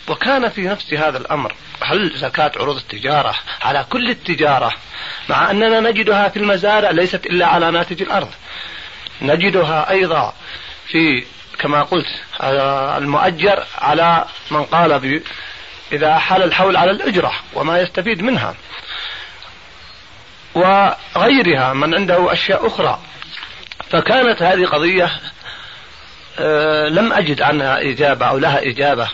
وكان 0.08 0.48
في 0.48 0.62
نفس 0.62 0.94
هذا 0.94 1.18
الأمر. 1.18 1.54
هل 1.82 2.16
زكاة 2.16 2.52
عروض 2.56 2.76
التجارة 2.76 3.34
على 3.62 3.86
كل 3.90 4.10
التجارة 4.10 4.72
مع 5.28 5.50
أننا 5.50 5.80
نجدها 5.80 6.28
في 6.28 6.38
المزارع 6.38 6.90
ليست 6.90 7.26
إلا 7.26 7.46
على 7.46 7.70
ناتج 7.70 8.02
الأرض. 8.02 8.30
نجدها 9.22 9.90
أيضا 9.90 10.34
في 10.86 11.24
كما 11.58 11.82
قلت 11.82 12.06
المؤجر 12.98 13.64
على 13.78 14.24
من 14.50 14.64
قال 14.64 15.22
إذا 15.92 16.18
حال 16.18 16.42
الحول 16.42 16.76
على 16.76 16.90
الأجرة 16.90 17.32
وما 17.54 17.80
يستفيد 17.80 18.22
منها. 18.22 18.54
وغيرها 20.54 21.72
من 21.72 21.94
عنده 21.94 22.32
أشياء 22.32 22.66
أخرى. 22.66 23.00
فكانت 23.90 24.42
هذه 24.42 24.66
قضية 24.66 25.10
آه، 26.38 26.88
لم 26.88 27.12
أجد 27.12 27.42
عنها 27.42 27.80
إجابة 27.80 28.26
أو 28.26 28.38
لها 28.38 28.68
إجابة. 28.68 29.08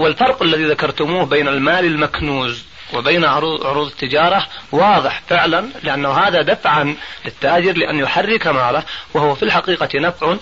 والفرق 0.00 0.42
الذي 0.42 0.64
ذكرتموه 0.64 1.26
بين 1.26 1.48
المال 1.48 1.84
المكنوز 1.84 2.64
وبين 2.94 3.24
عروض 3.24 3.86
التجارة 3.86 4.46
واضح 4.72 5.22
فعلا 5.28 5.68
لأنه 5.82 6.12
هذا 6.12 6.42
دفعا 6.42 6.96
للتاجر 7.24 7.72
لأن 7.72 7.98
يحرك 7.98 8.46
ماله 8.46 8.82
وهو 9.14 9.34
في 9.34 9.42
الحقيقة 9.42 9.88
نفع 9.94 10.36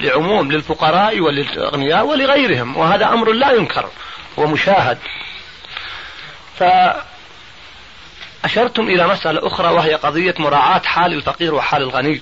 لعموم 0.00 0.52
للفقراء 0.52 1.20
وللأغنياء 1.20 2.06
ولغيرهم 2.06 2.76
وهذا 2.76 3.06
أمر 3.06 3.32
لا 3.32 3.52
ينكر 3.52 3.88
ومشاهد. 4.36 4.98
فأشرتم 8.42 8.82
إلى 8.82 9.08
مسألة 9.08 9.46
أخرى 9.46 9.68
وهي 9.68 9.94
قضية 9.94 10.34
مراعاة 10.38 10.82
حال 10.84 11.12
الفقير 11.12 11.54
وحال 11.54 11.82
الغني. 11.82 12.20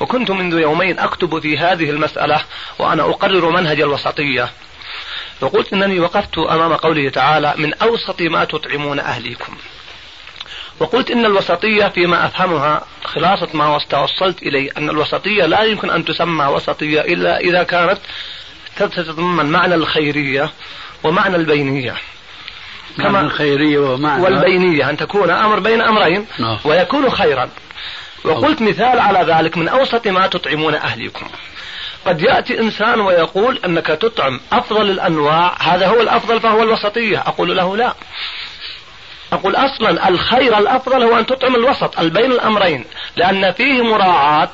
وكنت 0.00 0.30
منذ 0.30 0.58
يومين 0.58 0.98
أكتب 0.98 1.38
في 1.38 1.58
هذه 1.58 1.90
المسألة 1.90 2.44
وأنا 2.78 3.02
أقرر 3.02 3.50
منهج 3.50 3.80
الوسطية. 3.80 4.50
وقلت 5.40 5.72
أنني 5.72 6.00
وقفت 6.00 6.38
أمام 6.38 6.72
قوله 6.72 7.08
تعالى 7.08 7.54
من 7.56 7.74
أوسط 7.74 8.22
ما 8.22 8.44
تطعمون 8.44 8.98
أهليكم. 9.00 9.56
وقلت 10.80 11.10
إن 11.10 11.26
الوسطية 11.26 11.86
فيما 11.86 12.26
أفهمها 12.26 12.84
خلاصة 13.04 13.48
ما 13.54 13.78
توصلت 13.90 14.42
إليه 14.42 14.70
أن 14.78 14.90
الوسطية 14.90 15.46
لا 15.46 15.62
يمكن 15.62 15.90
أن 15.90 16.04
تسمى 16.04 16.46
وسطية 16.46 17.00
إلا 17.00 17.40
إذا 17.40 17.62
كانت 17.62 17.98
تتضمن 18.76 19.46
معنى 19.46 19.74
الخيرية 19.74 20.50
ومعنى 21.04 21.36
البينية. 21.36 21.94
كما 22.96 23.20
الخيرية 23.20 23.78
ومعنى 23.78 24.22
والبينية 24.22 24.90
أن 24.90 24.96
تكون 24.96 25.30
أمر 25.30 25.60
بين 25.60 25.82
أمرين 25.82 26.26
نعم. 26.38 26.58
ويكون 26.64 27.10
خيرا. 27.10 27.48
وقلت 28.24 28.62
مثال 28.62 28.98
على 28.98 29.34
ذلك 29.34 29.56
من 29.56 29.68
أوسط 29.68 30.06
ما 30.06 30.26
تطعمون 30.26 30.74
أهليكم. 30.74 31.26
قد 32.06 32.20
يأتي 32.20 32.60
إنسان 32.60 33.00
ويقول 33.00 33.60
أنك 33.64 33.86
تطعم 33.86 34.40
أفضل 34.52 34.90
الأنواع 34.90 35.54
هذا 35.60 35.86
هو 35.86 36.00
الأفضل 36.00 36.40
فهو 36.40 36.62
الوسطية. 36.62 37.18
أقول 37.18 37.56
له 37.56 37.76
لا. 37.76 37.94
أقول 39.32 39.56
أصلا 39.56 40.08
الخير 40.08 40.58
الأفضل 40.58 41.02
هو 41.02 41.18
أن 41.18 41.26
تطعم 41.26 41.54
الوسط 41.54 41.98
البين 41.98 42.32
الأمرين 42.32 42.84
لأن 43.16 43.52
فيه 43.52 43.82
مراعاة 43.82 44.50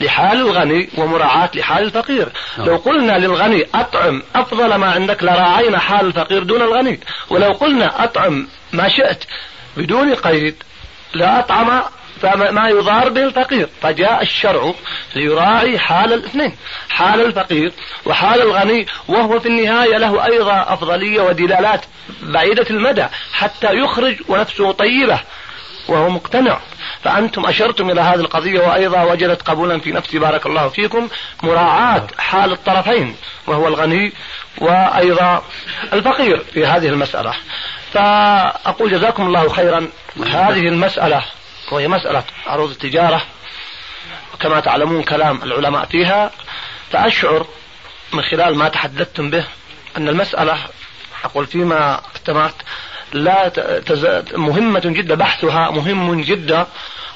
لحال 0.00 0.38
الغني 0.38 0.88
ومراعاة 0.96 1.50
لحال 1.54 1.84
الفقير. 1.84 2.28
أوه. 2.58 2.66
لو 2.66 2.76
قلنا 2.76 3.18
للغني 3.18 3.66
أطعم 3.74 4.22
أفضل 4.36 4.74
ما 4.74 4.90
عندك 4.90 5.22
لراعينا 5.22 5.78
حال 5.78 6.06
الفقير 6.06 6.42
دون 6.42 6.62
الغني 6.62 7.00
ولو 7.30 7.52
قلنا 7.52 8.04
أطعم 8.04 8.48
ما 8.72 8.88
شئت 8.88 9.24
بدون 9.76 10.14
قيد 10.14 10.62
لا 11.14 11.38
أطعم 11.38 11.82
فما 12.22 12.68
يضار 12.68 13.08
به 13.08 13.24
الفقير. 13.24 13.68
فجاء 13.82 14.22
الشرع 14.22 14.72
ليراعي 15.14 15.78
حال 15.78 16.12
الاثنين. 16.12 16.56
حال 16.88 17.20
الفقير 17.20 17.72
وحال 18.06 18.40
الغني 18.40 18.86
وهو 19.08 19.40
في 19.40 19.48
النهاية 19.48 19.98
له 19.98 20.24
أيضا 20.24 20.64
أفضلية 20.68 21.20
ودلالات 21.20 21.84
بعيدة 22.22 22.66
المدى 22.70 23.06
حتى 23.32 23.74
يخرج 23.74 24.16
ونفسه 24.28 24.72
طيبة 24.72 25.18
وهو 25.88 26.10
مقتنع. 26.10 26.60
فأنتم 27.04 27.46
أشرتم 27.46 27.90
إلى 27.90 28.00
هذه 28.00 28.20
القضية 28.20 28.60
وأيضا 28.60 29.02
وجدت 29.02 29.42
قبولا 29.42 29.80
في 29.80 29.92
نفسي 29.92 30.18
بارك 30.18 30.46
الله 30.46 30.68
فيكم 30.68 31.08
مراعاة 31.42 32.06
حال 32.18 32.52
الطرفين 32.52 33.16
وهو 33.46 33.68
الغني 33.68 34.12
وأيضا 34.58 35.42
الفقير 35.92 36.38
في 36.54 36.66
هذه 36.66 36.88
المسألة. 36.88 37.34
فأقول 37.92 38.90
جزاكم 38.90 39.26
الله 39.26 39.48
خيرا. 39.48 39.88
هذه 40.26 40.68
المسألة 40.68 41.22
وهي 41.70 41.88
مسألة 41.88 42.24
عروض 42.46 42.70
التجارة 42.70 43.22
كما 44.40 44.60
تعلمون 44.60 45.02
كلام 45.02 45.42
العلماء 45.42 45.84
فيها 45.84 46.30
فأشعر 46.90 47.46
من 48.12 48.22
خلال 48.22 48.56
ما 48.56 48.68
تحدثتم 48.68 49.30
به 49.30 49.44
أن 49.96 50.08
المسألة 50.08 50.58
أقول 51.24 51.46
فيما 51.46 52.00
استمعت 52.16 52.54
لا. 53.12 53.52
مهمة 54.34 54.82
جدا 54.84 55.14
بحثها 55.14 55.70
مهم 55.70 56.20
جدا 56.20 56.66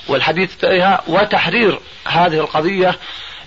والحديث 0.08 0.56
فيها 0.56 1.02
وتحرير 1.06 1.78
هذه 2.06 2.40
القضية 2.40 2.98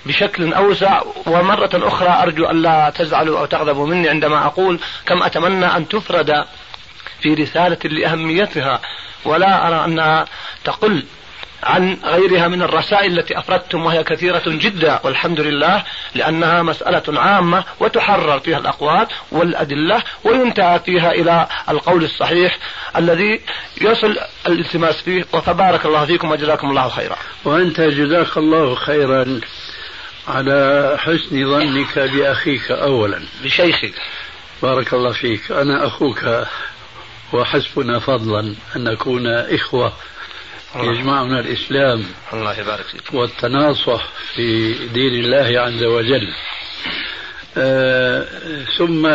بشكل 0.05 0.53
أوسع 0.53 1.01
ومرة 1.25 1.69
أخرى 1.73 2.09
أرجو 2.09 2.45
أن 2.45 2.61
لا 2.61 2.89
تزعلوا 2.95 3.39
أو 3.39 3.45
تغضبوا 3.45 3.87
مني 3.87 4.09
عندما 4.09 4.45
أقول 4.45 4.79
كم 5.05 5.23
أتمنى 5.23 5.65
أن 5.65 5.87
تفرد 5.87 6.45
في 7.21 7.33
رسالة 7.33 7.77
لأهميتها 7.83 8.81
ولا 9.25 9.67
أرى 9.67 9.85
أنها 9.85 10.25
تقل 10.63 11.03
عن 11.63 11.97
غيرها 12.03 12.47
من 12.47 12.61
الرسائل 12.61 13.19
التي 13.19 13.39
أفردتم 13.39 13.85
وهي 13.85 14.03
كثيرة 14.03 14.43
جدا 14.45 14.99
والحمد 15.03 15.39
لله 15.39 15.83
لأنها 16.15 16.63
مسألة 16.63 17.21
عامة 17.21 17.63
وتحرر 17.79 18.39
فيها 18.39 18.57
الأقوال 18.57 19.07
والأدلة 19.31 20.03
وينتهى 20.23 20.79
فيها 20.79 21.11
إلى 21.11 21.47
القول 21.69 22.03
الصحيح 22.03 22.57
الذي 22.97 23.41
يصل 23.81 24.17
الالتماس 24.47 25.01
فيه 25.01 25.25
وتبارك 25.33 25.85
الله 25.85 26.05
فيكم 26.05 26.31
وجزاكم 26.31 26.69
الله 26.69 26.89
خيرا. 26.89 27.15
وأنت 27.45 27.81
جزاك 27.81 28.37
الله 28.37 28.75
خيرا 28.75 29.39
على 30.27 30.95
حسن 30.99 31.51
ظنك 31.51 31.99
بأخيك 31.99 32.71
أولا. 32.71 33.23
بشيخك. 33.43 33.93
بارك 34.63 34.93
الله 34.93 35.11
فيك. 35.11 35.51
أنا 35.51 35.87
أخوك 35.87 36.45
وحسبنا 37.33 37.99
فضلا 37.99 38.55
أن 38.75 38.83
نكون 38.83 39.27
إخوة 39.27 39.93
يجمعنا 40.75 41.39
الإسلام 41.39 42.05
الله 42.33 42.59
يبارك 42.59 42.85
فيك. 42.85 43.13
والتناصح 43.13 44.07
في 44.35 44.73
دين 44.87 45.13
الله 45.23 45.61
عز 45.61 45.83
وجل. 45.83 46.33
آه 47.57 48.25
ثم 48.77 49.05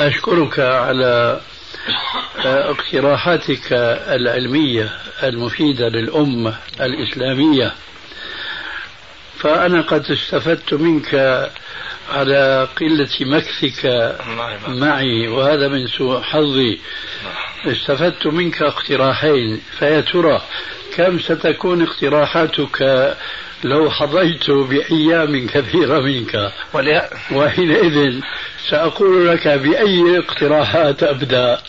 أشكرك 0.00 0.58
على 0.58 1.40
آه 2.46 2.70
اقتراحاتك 2.70 3.72
العلمية 4.08 4.90
المفيدة 5.22 5.88
للأمة 5.88 6.56
الإسلامية. 6.80 7.74
فأنا 9.38 9.80
قد 9.80 10.10
استفدت 10.10 10.74
منك 10.74 11.14
على 12.12 12.68
قلة 12.80 13.08
مكثك 13.20 14.14
معي 14.68 15.28
وهذا 15.28 15.68
من 15.68 15.86
سوء 15.86 16.20
حظي. 16.20 16.78
استفدت 17.66 18.26
منك 18.26 18.62
اقتراحين 18.62 19.60
فيا 19.78 20.00
ترى 20.00 20.42
كم 20.96 21.18
ستكون 21.18 21.82
اقتراحاتك 21.82 23.16
لو 23.64 23.90
حظيت 23.90 24.50
بأيام 24.50 25.46
كثيرة 25.46 26.00
منك؟ 26.00 26.52
وحينئذ 27.32 28.20
سأقول 28.68 29.28
لك 29.28 29.48
بأي 29.48 30.18
اقتراحات 30.18 31.02
أبدأ. 31.02 31.60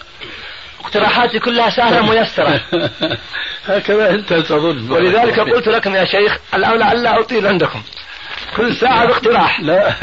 اقتراحاتي 0.80 1.40
كلها 1.40 1.70
سهلة 1.70 2.10
ميسرة. 2.10 2.62
هكذا 3.68 4.10
أنت 4.10 4.34
تظن. 4.34 4.92
ولذلك 4.92 5.40
قلت 5.40 5.68
لكم 5.68 5.96
يا 5.96 6.06
شيخ 6.06 6.38
الأولى 6.54 6.92
ألا 6.92 7.20
أطيل 7.20 7.48
عندكم. 7.48 7.82
كل 8.60 8.76
ساعة 8.76 9.06
باقتراح. 9.06 9.60
لا 9.60 9.96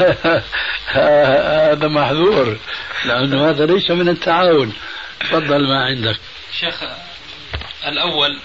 هذا 0.87 1.87
محظور 1.87 2.57
لأنه 3.05 3.49
هذا 3.49 3.65
ليس 3.65 3.91
من 3.91 4.09
التعاون. 4.09 4.73
تفضل 5.19 5.67
ما 5.67 5.85
عندك. 5.85 6.19
شيخ 6.59 6.83
الأول 7.87 8.39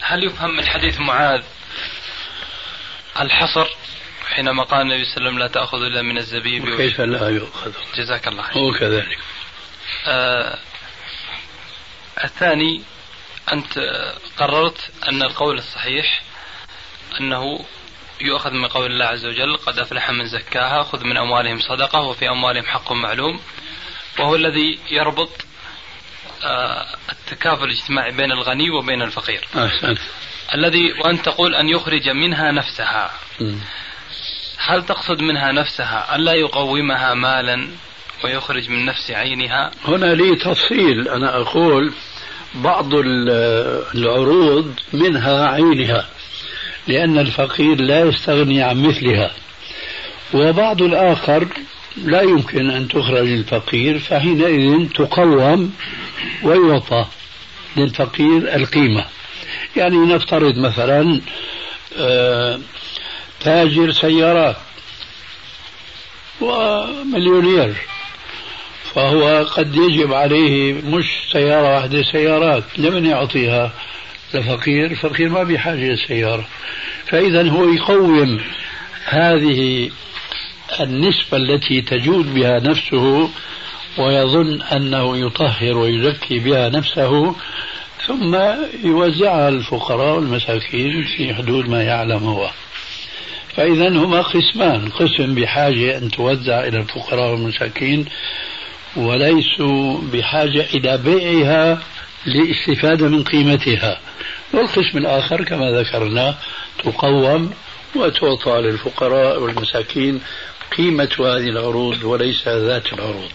هل 0.00 0.24
يفهم 0.24 0.56
من 0.56 0.66
حديث 0.66 1.00
معاذ 1.00 1.42
الحصر 3.20 3.66
حينما 4.28 4.62
قال 4.62 4.80
النبي 4.80 5.04
صلى 5.04 5.16
الله 5.16 5.28
عليه 5.28 5.30
وسلم 5.30 5.38
لا 5.38 5.46
تأخذ 5.46 5.82
إلا 5.82 6.02
من 6.02 6.18
الزبيب 6.18 6.76
كيف 6.76 7.00
لا 7.00 7.28
يؤخذ؟ 7.28 7.72
جزاك 7.96 8.28
الله 8.28 8.42
خير. 8.42 8.62
هو 8.62 8.72
كذلك 8.72 9.18
آه 10.06 10.58
الثاني 12.24 12.82
أنت 13.52 13.78
قررت 14.36 14.90
أن 15.08 15.22
القول 15.22 15.58
الصحيح 15.58 16.22
أنه 17.20 17.64
يؤخذ 18.20 18.50
من 18.50 18.66
قول 18.66 18.90
الله 18.90 19.04
عز 19.04 19.26
وجل 19.26 19.56
قد 19.56 19.78
أفلح 19.78 20.10
من 20.10 20.26
زكاها 20.26 20.82
خذ 20.82 21.04
من 21.04 21.16
أموالهم 21.16 21.60
صدقة 21.60 22.00
وفي 22.00 22.28
أموالهم 22.28 22.64
حق 22.64 22.92
معلوم. 22.92 23.40
وهو 24.18 24.36
الذي 24.36 24.78
يربط 24.90 25.30
آه، 26.44 26.86
التكافل 27.12 27.64
الاجتماعي 27.64 28.12
بين 28.12 28.32
الغني 28.32 28.70
وبين 28.70 29.02
الفقير. 29.02 29.48
أحسن. 29.56 29.96
الذي 30.54 30.92
وأن 30.92 31.22
تقول 31.22 31.54
أن 31.54 31.68
يخرج 31.68 32.08
منها 32.08 32.52
نفسها. 32.52 33.10
م. 33.40 33.56
هل 34.58 34.86
تقصد 34.86 35.20
منها 35.20 35.52
نفسها 35.52 36.16
ألا 36.16 36.32
يقومها 36.32 37.14
مالا 37.14 37.68
ويخرج 38.24 38.70
من 38.70 38.84
نفس 38.84 39.10
عينها؟ 39.10 39.70
هنا 39.84 40.14
لي 40.14 40.36
تفصيل. 40.36 41.08
أنا 41.08 41.36
أقول 41.36 41.92
بعض 42.54 42.94
العروض 43.94 44.80
منها 44.92 45.48
عينها. 45.48 46.08
لأن 46.86 47.18
الفقير 47.18 47.80
لا 47.80 48.00
يستغني 48.00 48.62
عن 48.62 48.82
مثلها. 48.82 49.30
وبعض 50.34 50.82
الآخر 50.82 51.46
لا 51.96 52.22
يمكن 52.22 52.70
أن 52.70 52.88
تخرج 52.88 53.26
للفقير 53.26 53.98
فحينئذ 53.98 54.88
تقوم 54.88 55.72
ويعطى 56.42 57.06
للفقير 57.76 58.54
القيمة. 58.56 59.04
يعني 59.76 59.96
نفترض 59.96 60.58
مثلا 60.58 61.20
آه، 61.98 62.60
تاجر 63.40 63.92
سيارات 63.92 64.56
ومليونير 66.40 67.74
فهو 68.94 69.46
قد 69.56 69.76
يجب 69.76 70.12
عليه 70.12 70.72
مش 70.72 71.04
سيارة 71.32 71.74
واحدة 71.74 72.02
سيارات 72.02 72.64
لمن 72.78 73.06
يعطيها؟ 73.06 73.72
لفقير 74.34 74.94
فقير 74.94 75.28
ما 75.28 75.42
بحاجة 75.42 75.84
للسيارة. 75.84 76.46
فإذا 77.06 77.50
هو 77.50 77.72
يقوم 77.72 78.40
هذه 79.04 79.90
النسبة 80.80 81.36
التي 81.36 81.80
تجود 81.80 82.34
بها 82.34 82.60
نفسه 82.60 83.30
ويظن 83.98 84.62
أنه 84.62 85.16
يطهر 85.16 85.78
ويزكي 85.78 86.38
بها 86.38 86.68
نفسه 86.68 87.34
ثم 88.06 88.36
يوزعها 88.84 89.48
الفقراء 89.48 90.16
والمساكين 90.16 91.04
في 91.04 91.34
حدود 91.34 91.68
ما 91.68 91.82
يعلم 91.82 92.24
هو. 92.24 92.50
فإذا 93.56 93.88
هما 93.88 94.20
قسمان 94.20 94.88
قسم 94.88 95.34
بحاجة 95.34 95.98
أن 95.98 96.10
توزع 96.10 96.60
إلى 96.60 96.78
الفقراء 96.78 97.30
والمساكين 97.30 98.04
وليسوا 98.96 100.00
بحاجة 100.12 100.66
إلى 100.74 100.98
بيعها 100.98 101.82
لاستفادة 102.26 103.08
من 103.08 103.24
قيمتها. 103.24 104.00
والقسم 104.52 104.98
الآخر 104.98 105.44
كما 105.44 105.70
ذكرنا 105.70 106.38
تقوم 106.84 107.54
وتعطى 107.94 108.60
للفقراء 108.60 109.40
والمساكين 109.40 110.20
قيمة 110.76 111.10
هذه 111.20 111.48
العروض 111.48 112.02
وليس 112.02 112.48
ذات 112.48 112.92
العروض. 112.92 113.30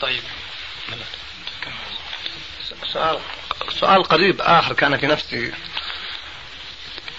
طيب. 0.00 0.20
سؤال 2.92 3.18
سؤال 3.80 4.02
قريب 4.02 4.40
آخر 4.40 4.72
كان 4.74 4.98
في 4.98 5.06
نفسي. 5.06 5.52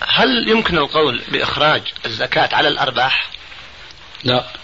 هل 0.07 0.49
يمكن 0.49 0.77
القول 0.77 1.21
بإخراج 1.27 1.81
الزكاة 2.05 2.49
على 2.55 2.67
الأرباح؟ 2.67 3.29
لا. 4.23 4.62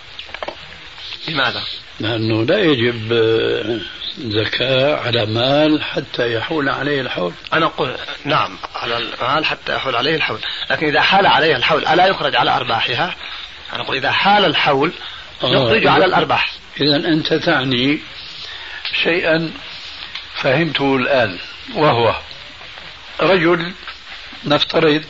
لماذا؟ 1.28 1.64
لأنه 2.00 2.44
لا 2.44 2.60
يجب 2.60 3.14
زكاة 4.18 4.96
على 4.96 5.26
مال 5.26 5.84
حتى 5.84 6.34
يحول 6.34 6.70
عليه 6.70 7.02
الحول. 7.02 7.34
أنا 7.54 7.66
أقول 7.66 7.96
نعم 8.26 8.58
على 8.76 8.98
المال 8.98 9.46
حتى 9.46 9.76
يحول 9.76 9.96
عليه 9.96 10.16
الحول. 10.16 10.40
لكن 10.70 10.88
إذا 10.88 11.02
حال 11.02 11.26
عليه 11.28 11.56
الحول 11.56 11.88
ألا 11.88 12.08
يخرج 12.08 12.36
على 12.36 12.52
أرباحها؟ 12.52 13.16
أنا 13.74 13.82
أقول 13.82 13.98
إذا 13.98 14.12
حال 14.12 14.46
الحول 14.46 14.92
يخرج 15.44 15.88
على 15.88 16.06
الأرباح. 16.06 16.52
إذا 16.82 16.96
أنت 16.96 17.34
تعني 17.34 18.00
شيئا 19.04 19.52
فهمته 20.36 20.96
الآن 20.96 21.38
وهو 21.76 22.16
رجل 23.22 23.74
نفترض 24.46 25.04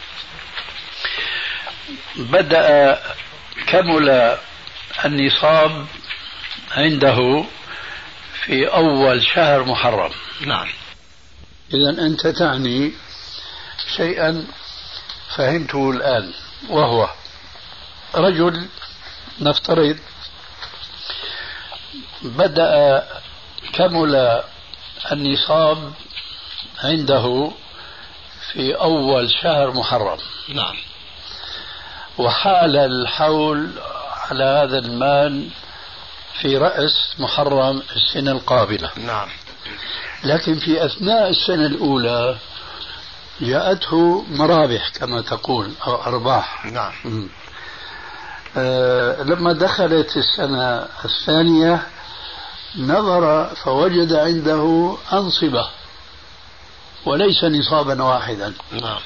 بدأ 2.16 3.00
كمل 3.68 4.38
النصاب 5.06 5.86
عنده 6.72 7.44
في 8.46 8.68
أول 8.68 9.24
شهر 9.24 9.64
محرم. 9.64 10.12
نعم. 10.46 10.68
إذا 11.74 11.90
أنت 11.90 12.28
تعني 12.28 12.92
شيئا 13.98 14.48
فهمته 15.36 15.90
الآن 15.92 16.34
وهو 16.70 17.10
رجل 18.16 18.68
نفترض 19.42 19.98
بدأ 22.22 23.04
كمل 23.74 24.44
النصاب 25.12 25.94
عنده 26.84 27.52
في 28.52 28.74
أول 28.74 29.30
شهر 29.44 29.72
محرم. 29.72 30.18
نعم. 30.50 30.76
وحال 32.18 32.78
الحول 32.78 33.72
على 34.30 34.44
هذا 34.44 34.80
المال 34.80 35.50
في 36.42 36.58
رأس 36.58 37.14
محرم 37.20 37.82
السنة 37.96 38.32
القابلة. 38.32 38.90
نعم. 38.98 39.28
لكن 40.24 40.60
في 40.60 40.86
أثناء 40.86 41.30
السنة 41.30 41.66
الأولى 41.66 42.38
جاءته 43.42 44.26
مرابح 44.32 44.90
كما 44.90 45.22
تقول 45.22 45.72
أو 45.88 45.96
أرباح. 45.96 46.66
نعم. 46.66 47.30
آه 48.58 49.24
لما 49.24 49.54
دخلت 49.54 50.18
السنة 50.18 50.88
الثانية 51.06 51.84
نظر 52.78 53.46
فوجد 53.56 54.14
عنده 54.14 54.96
أنصبة 55.14 55.70
وليس 57.06 57.44
نصابا 57.44 58.04
واحدا. 58.04 58.54
نعم. 58.72 59.00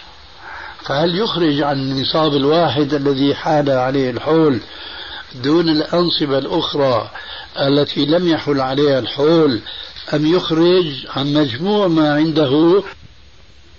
فهل 0.86 1.20
يخرج 1.20 1.62
عن 1.62 1.80
النصاب 1.80 2.34
الواحد 2.34 2.94
الذي 2.94 3.36
حال 3.36 3.70
عليه 3.70 4.10
الحول 4.10 4.62
دون 5.36 5.70
الأنصبة 5.70 6.38
الأخرى 6.38 7.10
التي 7.60 8.06
لم 8.06 8.28
يحل 8.28 8.60
عليها 8.60 9.00
الحول 9.00 9.62
أم 10.14 10.36
يخرج 10.36 11.08
عن 11.16 11.34
مجموع 11.34 11.88
ما 11.88 12.14
عنده 12.14 12.84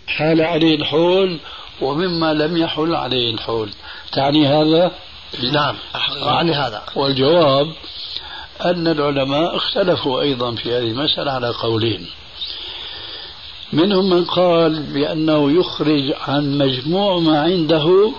حال 0.06 0.42
عليه 0.42 0.76
الحول 0.76 1.38
ومما 1.80 2.34
لم 2.34 2.56
يحل 2.56 2.94
عليه 2.94 3.34
الحول. 3.34 3.70
تعني 4.12 4.48
هذا؟ 4.48 4.92
نعم 5.52 5.76
أعني 6.22 6.52
هذا. 6.52 6.82
والجواب 6.96 7.72
أن 8.64 8.88
العلماء 8.88 9.56
اختلفوا 9.56 10.22
أيضا 10.22 10.54
في 10.54 10.74
هذه 10.74 10.90
المسألة 10.90 11.32
على 11.32 11.48
قولين. 11.48 12.06
منهم 13.72 14.10
من 14.10 14.24
قال 14.24 14.82
بأنه 14.82 15.50
يخرج 15.60 16.12
عن 16.28 16.58
مجموع 16.58 17.18
ما 17.18 17.40
عنده 17.40 18.12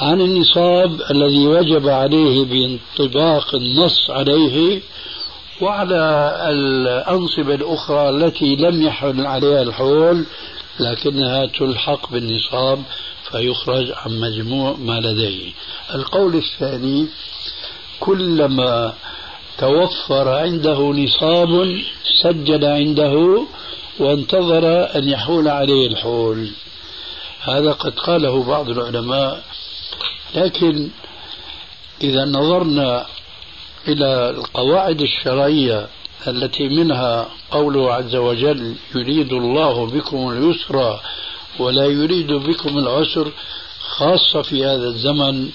عن 0.00 0.20
النصاب 0.20 1.00
الذي 1.10 1.46
وجب 1.46 1.88
عليه 1.88 2.44
بانطباق 2.44 3.54
النص 3.54 4.10
عليه 4.10 4.80
وعلى 5.60 6.34
الأنصبة 6.50 7.54
الأخرى 7.54 8.08
التي 8.08 8.56
لم 8.56 8.82
يحل 8.82 9.26
عليها 9.26 9.62
الحول 9.62 10.24
لكنها 10.80 11.46
تلحق 11.46 12.10
بالنصاب 12.12 12.82
فيخرج 13.30 13.92
عن 13.92 14.20
مجموع 14.20 14.76
ما 14.78 15.00
لديه. 15.00 15.52
القول 15.94 16.34
الثاني 16.34 17.06
كلما 18.00 18.94
توفر 19.58 20.28
عنده 20.28 20.78
نصاب 20.78 21.82
سجل 22.22 22.64
عنده 22.64 23.46
وانتظر 23.98 24.96
أن 24.96 25.08
يحول 25.08 25.48
عليه 25.48 25.86
الحول. 25.86 26.50
هذا 27.40 27.72
قد 27.72 27.98
قاله 27.98 28.42
بعض 28.44 28.68
العلماء 28.68 29.42
لكن 30.34 30.88
إذا 32.02 32.24
نظرنا 32.24 33.06
إلى 33.88 34.30
القواعد 34.30 35.00
الشرعية 35.00 35.86
التي 36.28 36.68
منها 36.68 37.28
قوله 37.50 37.92
عز 37.92 38.16
وجل 38.16 38.74
يريد 38.94 39.32
الله 39.32 39.86
بكم 39.86 40.30
اليسر 40.30 41.00
ولا 41.58 41.84
يريد 41.84 42.32
بكم 42.32 42.78
العسر 42.78 43.32
خاصة 43.80 44.42
في 44.42 44.64
هذا 44.64 44.86
الزمن 44.88 45.48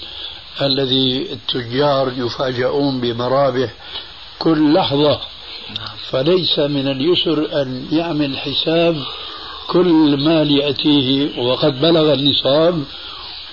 الذي 0.62 1.32
التجار 1.32 2.12
يفاجؤون 2.16 3.00
بمرابح 3.00 3.74
كل 4.38 4.74
لحظة. 4.74 5.20
فليس 6.10 6.58
من 6.58 6.88
اليسر 6.88 7.62
أن 7.62 7.88
يعمل 7.92 8.38
حساب 8.38 8.96
كل 9.66 10.16
مال 10.24 10.50
يأتيه 10.50 11.40
وقد 11.40 11.80
بلغ 11.80 12.14
النصاب 12.14 12.84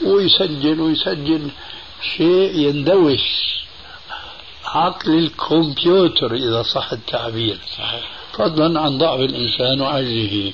ويسجل 0.01 0.79
ويسجل 0.79 1.49
شيء 2.17 2.57
يندوش. 2.57 3.21
عقل 4.65 5.13
الكمبيوتر 5.13 6.33
إذا 6.33 6.63
صح 6.63 6.91
التعبير. 6.91 7.57
صحيح. 7.77 8.09
فضلا 8.33 8.81
عن 8.81 8.97
ضعف 8.97 9.19
الإنسان 9.19 9.81
وعجزه. 9.81 10.53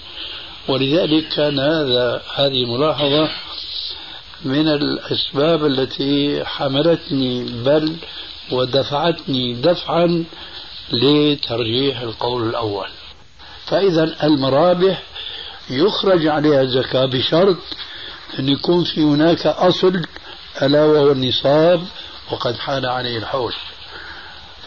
ولذلك 0.67 1.27
كان 1.29 1.59
هذا 1.59 2.21
هذه 2.35 2.65
ملاحظة 2.65 3.29
من 4.45 4.67
الأسباب 4.67 5.65
التي 5.65 6.45
حملتني 6.45 7.43
بل 7.43 7.95
ودفعتني 8.51 9.53
دفعا 9.53 10.23
لترجيح 10.91 11.99
القول 12.01 12.49
الأول. 12.49 12.87
فإذا 13.65 14.23
المرابح 14.23 15.03
يخرج 15.69 16.27
عليها 16.27 16.61
الزكاة 16.61 17.05
بشرط 17.05 17.57
أن 18.39 18.49
يكون 18.49 18.83
في 18.83 19.01
هناك 19.01 19.47
أصل 19.47 20.01
ألا 20.61 20.85
وهو 20.85 21.11
النصاب 21.11 21.81
وقد 22.31 22.57
حال 22.57 22.85
عليه 22.85 23.17
الحول 23.17 23.53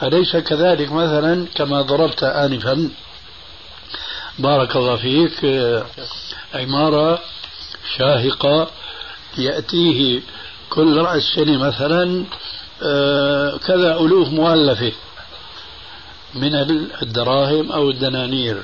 فليس 0.01 0.37
كذلك 0.37 0.93
مثلا 0.93 1.47
كما 1.55 1.83
ضربت 1.83 2.23
آنفا. 2.23 2.91
بارك 4.39 4.77
الله 4.77 4.97
فيك. 4.97 5.45
عمارة 6.55 7.19
شاهقة 7.99 8.71
يأتيه 9.39 10.21
كل 10.71 10.97
رأس 10.97 11.23
سنة 11.23 11.59
مثلا 11.59 12.25
آه، 12.83 13.57
كذا 13.57 13.97
ألوف 14.01 14.29
مؤلفة 14.29 14.93
من 16.35 16.55
الدراهم 17.03 17.73
أو 17.73 17.91
الدنانير. 17.91 18.63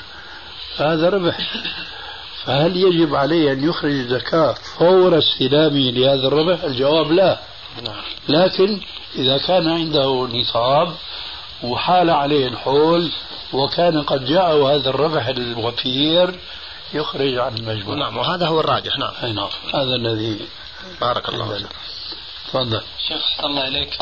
هذا 0.77 1.09
ربح. 1.09 1.39
فهل 2.49 2.77
يجب 2.77 3.15
عليه 3.15 3.53
أن 3.53 3.69
يخرج 3.69 3.93
الزكاة 3.93 4.55
فور 4.79 5.19
استلامه 5.19 5.91
لهذا 5.91 6.29
الربح 6.29 6.65
الجواب 6.65 7.13
لا. 7.13 7.39
نعم. 7.83 8.03
لكن 8.29 8.81
إذا 9.15 9.39
كان 9.39 9.69
عنده 9.69 10.29
نصاب 10.33 10.95
وحال 11.63 12.11
عليه 12.11 12.49
الحول 12.49 13.13
وكان 13.53 14.03
قد 14.03 14.25
جاءه 14.25 14.75
هذا 14.75 14.91
الربح 14.91 15.27
الوفير 15.27 16.39
يخرج 16.95 17.39
عن 17.39 17.57
المجموع. 17.57 17.97
نعم 17.97 18.17
وهذا 18.17 18.47
هو 18.47 18.61
الراجح. 18.61 18.99
نعم. 18.99 19.13
أي 19.23 19.33
نعم. 19.33 19.49
هذا 19.75 19.95
الذي 19.95 20.49
بارك 21.01 21.29
الله 21.29 21.59
فيك. 21.59 21.67
تفضل. 22.49 22.83
شيخ 23.09 23.45
الله 23.45 23.69
إليك. 23.69 23.99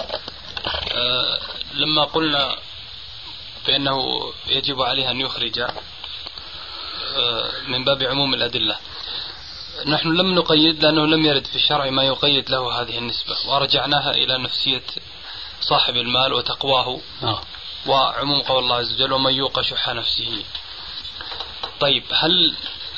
آه 0.95 1.39
لما 1.75 2.05
قلنا 2.05 2.57
بأنه 3.67 3.99
يجب 4.47 4.83
عليه 4.83 5.11
أن 5.11 5.21
يخرج 5.21 5.61
من 7.69 7.85
باب 7.85 8.03
عموم 8.03 8.35
الأدلة. 8.35 8.77
نحن 9.87 10.09
لم 10.09 10.35
نقيد 10.35 10.85
لأنه 10.85 11.07
لم 11.07 11.27
يرد 11.27 11.47
في 11.47 11.57
الشرع 11.57 11.91
ما 11.91 12.03
يقيد 12.05 12.51
له 12.51 12.81
هذه 12.81 12.99
النسبة 12.99 13.37
ورجعناها 13.49 14.11
إلى 14.11 14.39
نفسية 14.39 14.83
صاحب 15.61 15.97
المال 15.97 16.33
وتقواه 16.33 17.01
آه. 17.23 17.41
وعموم 17.87 18.43
قول 18.43 18.63
الله 18.65 18.77
عز 18.77 18.95
وجل 18.95 19.13
ومن 19.13 19.35
يوق 19.35 19.61
شح 19.61 19.89
نفسه 19.89 20.45
طيب 21.81 22.05
هل 22.13 22.55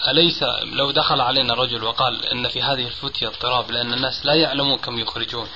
أليس 0.09 0.43
لو 0.63 0.91
دخل 0.91 1.21
علينا 1.21 1.55
رجل 1.55 1.85
وقال 1.85 2.27
أن 2.27 2.49
في 2.49 2.63
هذه 2.63 2.87
الفتية 2.87 3.27
اضطراب 3.29 3.71
لأن 3.71 3.93
الناس 3.93 4.27
لا 4.27 4.35
يعلمون 4.35 4.79
كم 4.79 4.99
يخرجون 4.99 5.49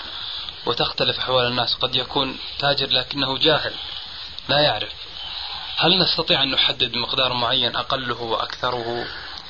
وتختلف 0.67 1.19
أحوال 1.19 1.47
الناس 1.47 1.75
قد 1.75 1.97
يكون 1.97 2.39
تاجر 2.59 2.91
لكنه 2.91 3.39
جاهل 3.39 3.73
لا 4.49 4.61
يعرف. 4.61 4.93
هل 5.83 5.99
نستطيع 5.99 6.43
أن 6.43 6.51
نحدد 6.51 6.97
مقدار 6.97 7.33
معين 7.33 7.77
أقله 7.77 8.23
وأكثره؟ 8.23 9.05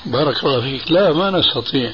بارك 0.05 0.43
الله 0.43 0.61
فيك. 0.61 0.91
لا 0.91 1.13
ما 1.13 1.29
نستطيع. 1.29 1.91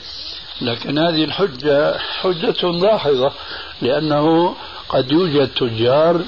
لكن 0.61 0.99
هذه 0.99 1.23
الحجة 1.23 1.97
حجة 1.97 2.79
داحضة 2.81 3.31
لأنه 3.81 4.55
قد 4.89 5.11
يوجد 5.11 5.47
تجار 5.47 6.21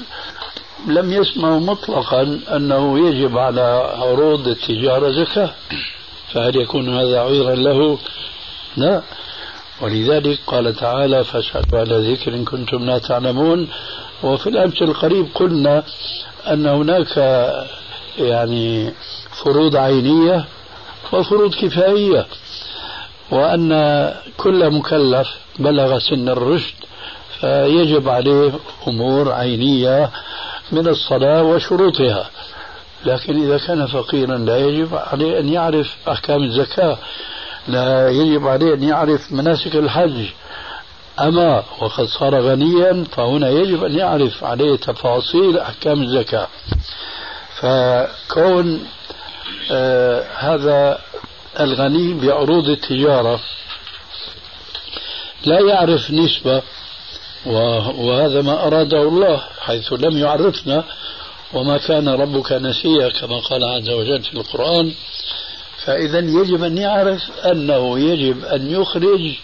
لم 0.86 1.12
يسمعوا 1.12 1.60
مطلقا 1.60 2.40
أنه 2.56 3.08
يجب 3.08 3.38
على 3.38 3.92
عروض 3.98 4.48
التجارة 4.48 5.10
زكاة. 5.10 5.50
فهل 6.32 6.56
يكون 6.56 6.98
هذا 6.98 7.20
عذرا 7.20 7.54
له؟ 7.54 7.98
لا. 8.76 9.02
ولذلك 9.80 10.38
قال 10.46 10.74
تعالى 10.74 11.24
فاسألوا 11.24 11.80
على 11.80 12.12
ذكر 12.12 12.34
إن 12.34 12.44
كنتم 12.44 12.84
لا 12.84 12.98
تعلمون. 12.98 13.68
وفي 14.22 14.48
الأمس 14.48 14.82
القريب 14.82 15.28
قلنا 15.34 15.84
أن 16.46 16.66
هناك 16.66 17.18
يعني 18.18 18.92
فروض 19.30 19.76
عينية 19.76 20.44
وفروض 21.12 21.54
كفائية 21.54 22.26
وأن 23.30 23.70
كل 24.36 24.70
مكلف 24.70 25.28
بلغ 25.58 25.98
سن 25.98 26.28
الرشد 26.28 26.74
فيجب 27.40 28.08
عليه 28.08 28.52
أمور 28.88 29.32
عينية 29.32 30.10
من 30.72 30.88
الصلاة 30.88 31.42
وشروطها. 31.42 32.30
لكن 33.04 33.42
إذا 33.42 33.58
كان 33.66 33.86
فقيرا 33.86 34.38
لا 34.38 34.58
يجب 34.58 34.94
عليه 34.94 35.38
أن 35.40 35.48
يعرف 35.48 35.96
أحكام 36.08 36.42
الزكاة 36.42 36.98
لا 37.68 38.08
يجب 38.08 38.46
عليه 38.46 38.74
أن 38.74 38.82
يعرف 38.82 39.32
مناسك 39.32 39.76
الحج. 39.76 40.24
أما 41.20 41.62
وقد 41.80 42.04
صار 42.04 42.40
غنيا 42.40 43.04
فهنا 43.12 43.48
يجب 43.48 43.84
أن 43.84 43.98
يعرف 43.98 44.44
عليه 44.44 44.76
تفاصيل 44.76 45.58
أحكام 45.58 46.02
الزكاة. 46.02 46.48
فكون 47.62 48.86
آه 49.70 50.24
هذا 50.36 50.98
الغني 51.60 52.14
بعروض 52.14 52.68
التجارة 52.68 53.40
لا 55.44 55.60
يعرف 55.60 56.10
نسبة 56.10 56.62
وهذا 57.46 58.42
ما 58.42 58.66
أراده 58.66 59.02
الله 59.02 59.42
حيث 59.60 59.92
لم 59.92 60.18
يعرفنا 60.18 60.84
وما 61.52 61.78
كان 61.78 62.08
ربك 62.08 62.52
نسيا 62.52 63.08
كما 63.08 63.38
قال 63.38 63.64
عز 63.64 63.90
وجل 63.90 64.22
في 64.22 64.34
القرآن. 64.34 64.92
فإذا 65.84 66.18
يجب 66.18 66.64
أن 66.64 66.78
يعرف 66.78 67.20
أنه 67.44 67.98
يجب 67.98 68.44
أن 68.44 68.70
يخرج 68.70 69.34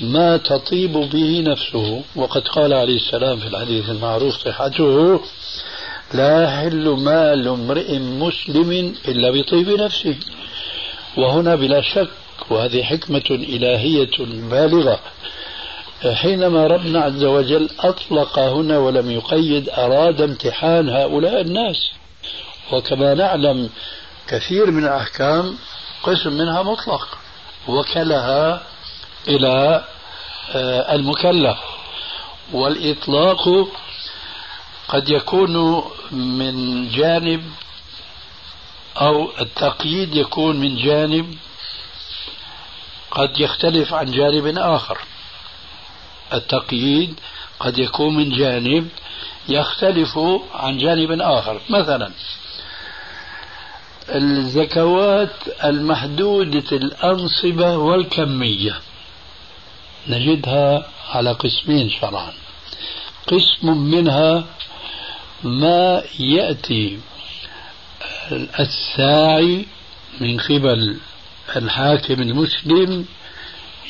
ما 0.00 0.36
تطيب 0.36 0.92
به 0.92 1.44
نفسه. 1.46 2.02
وقد 2.16 2.48
قال 2.48 2.72
عليه 2.72 2.96
السلام 2.96 3.38
في 3.40 3.46
الحديث 3.46 3.90
المعروف 3.90 4.34
صحته 4.34 5.20
لا 6.14 6.44
يحل 6.44 6.88
مال 6.88 7.48
امرئ 7.48 7.98
مسلم 7.98 8.94
إلا 9.08 9.30
بطيب 9.30 9.68
نفسه. 9.68 10.16
وهنا 11.16 11.54
بلا 11.54 11.80
شك 11.80 12.10
وهذه 12.50 12.82
حكمة 12.82 13.24
إلهية 13.30 14.16
بالغة. 14.50 15.00
حينما 16.14 16.66
ربنا 16.66 17.00
عز 17.00 17.24
وجل 17.24 17.70
أطلق 17.80 18.38
هنا 18.38 18.78
ولم 18.78 19.10
يقيد 19.10 19.68
أراد 19.68 20.20
امتحان 20.20 20.88
هؤلاء 20.88 21.40
الناس. 21.40 21.90
وكما 22.72 23.14
نعلم 23.14 23.70
كثير 24.28 24.70
من 24.70 24.84
الأحكام 24.84 25.56
قسم 26.02 26.32
منها 26.32 26.62
مطلق 26.62 27.18
وكلها 27.68 28.62
إلى 29.28 29.84
آه، 30.54 30.94
المكلف. 30.94 31.58
والإطلاق 32.52 33.68
قد 34.88 35.08
يكون 35.08 35.84
من 36.12 36.88
جانب 36.88 37.44
أو 38.96 39.30
التقييد 39.40 40.14
يكون 40.14 40.56
من 40.56 40.76
جانب 40.76 41.36
قد 43.10 43.40
يختلف 43.40 43.94
عن 43.94 44.10
جانب 44.10 44.58
آخر. 44.58 44.98
التقييد 46.32 47.20
قد 47.60 47.78
يكون 47.78 48.16
من 48.16 48.30
جانب 48.30 48.88
يختلف 49.48 50.18
عن 50.54 50.78
جانب 50.78 51.20
آخر. 51.20 51.60
مثلا 51.70 52.12
الزكوات 54.08 55.36
المحدودة 55.64 56.76
الأنصبة 56.76 57.76
والكمية. 57.76 58.80
نجدها 60.08 60.88
على 61.10 61.32
قسمين 61.32 61.90
شرعا. 61.90 62.32
قسم 63.26 63.78
منها 63.78 64.44
ما 65.42 66.02
يأتي 66.18 66.98
الساعي 68.60 69.66
من 70.20 70.40
قبل 70.40 70.96
الحاكم 71.56 72.22
المسلم 72.22 73.06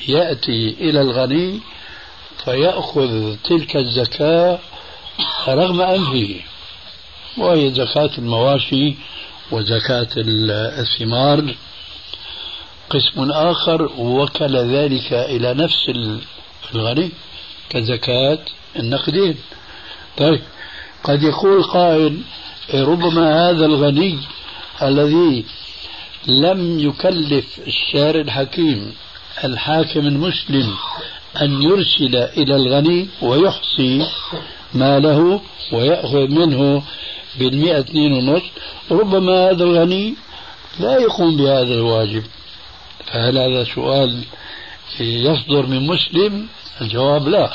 يأتي 0.08 0.76
إلى 0.80 1.00
الغني 1.00 1.60
فيأخذ 2.44 3.36
تلك 3.44 3.76
الزكاة 3.76 4.58
رغم 5.48 5.80
أنفه 5.80 6.40
وهي 7.36 7.70
زكاة 7.70 8.10
المواشي 8.18 8.94
وزكاة 9.50 10.08
الثمار. 10.16 11.54
قسم 12.90 13.30
آخر 13.30 13.82
وكل 13.98 14.56
ذلك 14.56 15.12
إلى 15.12 15.54
نفس 15.54 15.90
الغني 16.74 17.10
كزكاة 17.70 18.38
النقدين. 18.76 19.36
طيب 20.16 20.40
قد 21.04 21.22
يقول 21.22 21.62
قائل 21.62 22.22
ربما 22.74 23.50
هذا 23.50 23.66
الغني 23.66 24.18
الذي 24.82 25.44
لم 26.26 26.78
يكلف 26.78 27.60
الشارع 27.66 28.20
الحكيم 28.20 28.92
الحاكم 29.44 30.00
المسلم 30.00 30.74
أن 31.42 31.62
يرسل 31.62 32.16
إلى 32.16 32.56
الغني 32.56 33.08
ويحصي 33.22 34.06
ماله 34.74 35.40
ويأخذ 35.72 36.28
منه 36.28 36.82
بالمئة 37.38 37.80
اثنين 37.80 38.12
ونص 38.12 38.42
ربما 38.90 39.50
هذا 39.50 39.64
الغني 39.64 40.14
لا 40.80 40.98
يقوم 40.98 41.36
بهذا 41.36 41.74
الواجب. 41.74 42.22
فهل 43.06 43.38
هذا 43.38 43.64
سؤال 43.64 44.22
يصدر 45.00 45.66
من 45.66 45.86
مسلم؟ 45.86 46.48
الجواب 46.80 47.28
لا. 47.28 47.50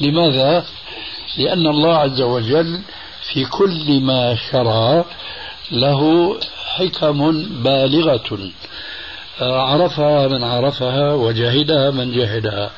لماذا؟ 0.00 0.66
لأن 1.38 1.66
الله 1.66 1.96
عز 1.96 2.20
وجل 2.20 2.80
في 3.32 3.44
كل 3.44 4.00
ما 4.00 4.36
شرع 4.50 5.04
له 5.70 6.34
حكم 6.76 7.42
بالغة. 7.62 8.50
عرفها 9.40 10.28
من 10.28 10.44
عرفها 10.44 11.12
وجهدها 11.12 11.90
من 11.90 12.12
جهدها. 12.12 12.70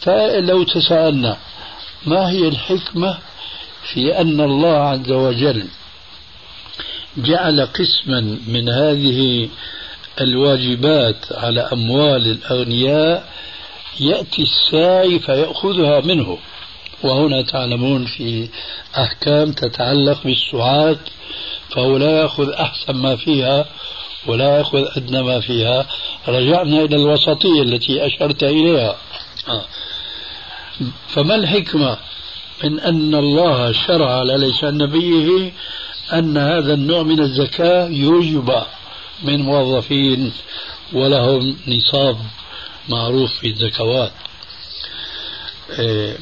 فلو 0.00 0.62
تساءلنا 0.62 1.36
ما 2.06 2.30
هي 2.30 2.48
الحكمة 2.48 3.18
في 3.92 4.20
أن 4.20 4.40
الله 4.40 4.76
عز 4.76 5.10
وجل 5.10 5.68
جعل 7.16 7.66
قسما 7.66 8.38
من 8.46 8.68
هذه 8.68 9.48
الواجبات 10.20 11.32
على 11.32 11.60
أموال 11.60 12.26
الأغنياء 12.30 13.28
يأتي 14.00 14.42
الساعي 14.42 15.18
فيأخذها 15.18 16.00
منه؟ 16.00 16.38
وهنا 17.02 17.42
تعلمون 17.42 18.04
في 18.04 18.48
أحكام 18.98 19.52
تتعلق 19.52 20.22
بالسعاة 20.24 20.96
فهو 21.70 21.96
لا 21.96 22.10
يأخذ 22.20 22.50
أحسن 22.50 22.94
ما 22.94 23.16
فيها 23.16 23.66
ولا 24.26 24.58
يأخذ 24.58 24.84
أدنى 24.96 25.22
ما 25.22 25.40
فيها. 25.40 25.86
رجعنا 26.28 26.80
إلى 26.82 26.96
الوسطية 26.96 27.62
التي 27.62 28.06
أشرت 28.06 28.42
إليها. 28.42 28.96
آه. 29.48 29.64
فما 31.08 31.34
الحكمة؟ 31.34 31.98
من 32.64 32.80
أن 32.80 33.14
الله 33.14 33.72
شرع 33.72 34.10
على 34.18 34.36
لسان 34.36 34.78
نبيه 34.78 35.52
أن 36.12 36.36
هذا 36.36 36.74
النوع 36.74 37.02
من 37.02 37.20
الزكاة 37.20 37.88
يوجب 37.88 38.62
من 39.22 39.42
موظفين 39.42 40.32
ولهم 40.92 41.56
نصاب 41.68 42.16
معروف 42.88 43.32
في 43.32 43.46
الزكوات. 43.46 44.12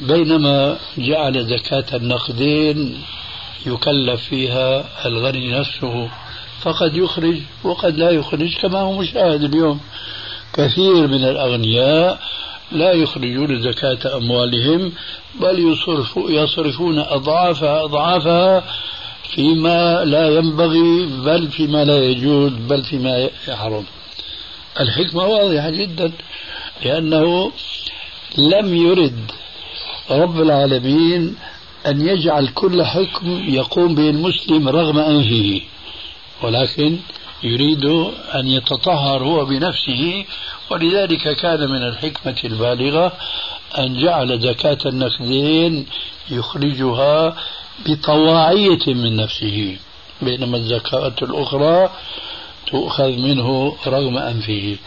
بينما 0.07 0.77
جعل 0.97 1.45
زكاة 1.45 1.85
النقدين 1.97 3.01
يكلف 3.65 4.21
فيها 4.21 4.85
الغني 5.05 5.51
نفسه 5.51 6.09
فقد 6.61 6.97
يخرج 6.97 7.37
وقد 7.63 7.97
لا 7.97 8.09
يخرج 8.11 8.57
كما 8.57 8.79
هو 8.79 8.91
مشاهد 8.91 9.43
اليوم. 9.43 9.79
كثير 10.53 11.07
من 11.07 11.23
الأغنياء 11.23 12.19
لا 12.71 12.91
يخرجون 12.91 13.61
زكاة 13.61 14.17
أموالهم 14.17 14.91
بل 15.41 15.75
يصرفون 16.29 16.99
أضعافها 16.99 17.83
أضعافها 17.83 18.63
فيما 19.35 20.05
لا 20.05 20.29
ينبغي 20.29 21.05
بل 21.05 21.47
فيما 21.47 21.85
لا 21.85 22.03
يجوز 22.03 22.51
بل 22.51 22.83
فيما 22.83 23.29
يحرم. 23.47 23.85
الحكمة 24.79 25.23
واضحة 25.23 25.69
جدا 25.69 26.11
لأنه 26.85 27.51
لم 28.37 28.75
يرد 28.75 29.31
رب 30.11 30.41
العالمين 30.41 31.35
أن 31.85 32.07
يجعل 32.07 32.47
كل 32.47 32.83
حكم 32.83 33.43
يقوم 33.47 33.95
به 33.95 34.09
المسلم 34.09 34.69
رغم 34.69 34.99
أنفه 34.99 35.61
ولكن 36.43 36.97
يريد 37.43 37.85
أن 38.35 38.47
يتطهر 38.47 39.23
هو 39.23 39.45
بنفسه 39.45 40.25
ولذلك 40.71 41.35
كان 41.35 41.69
من 41.69 41.87
الحكمة 41.87 42.35
البالغة 42.43 43.13
أن 43.77 44.01
جعل 44.03 44.39
زكاة 44.39 44.77
النقدين 44.85 45.85
يخرجها 46.31 47.35
بطواعية 47.85 48.85
من 48.87 49.15
نفسه 49.15 49.77
بينما 50.21 50.57
الزكاة 50.57 51.15
الأخرى 51.21 51.89
تؤخذ 52.67 53.09
منه 53.09 53.77
رغم 53.87 54.17
أنفه. 54.17 54.77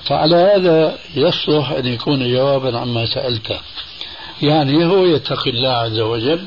فعلى 0.00 0.36
هذا 0.36 0.98
يصلح 1.14 1.70
أن 1.70 1.86
يكون 1.86 2.32
جوابا 2.32 2.78
عما 2.78 3.06
سألته 3.06 3.60
يعني 4.42 4.86
هو 4.86 5.04
يتقي 5.04 5.50
الله 5.50 5.68
عز 5.68 5.98
وجل 5.98 6.44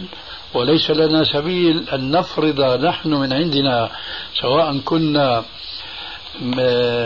وليس 0.54 0.92
لنا 0.92 1.24
سبيل 1.24 1.90
أن 1.94 2.12
نفرض 2.12 2.62
نحن 2.62 3.10
من 3.10 3.34
عندنا 3.34 3.90
سواء 4.42 4.78
كنا 4.78 5.44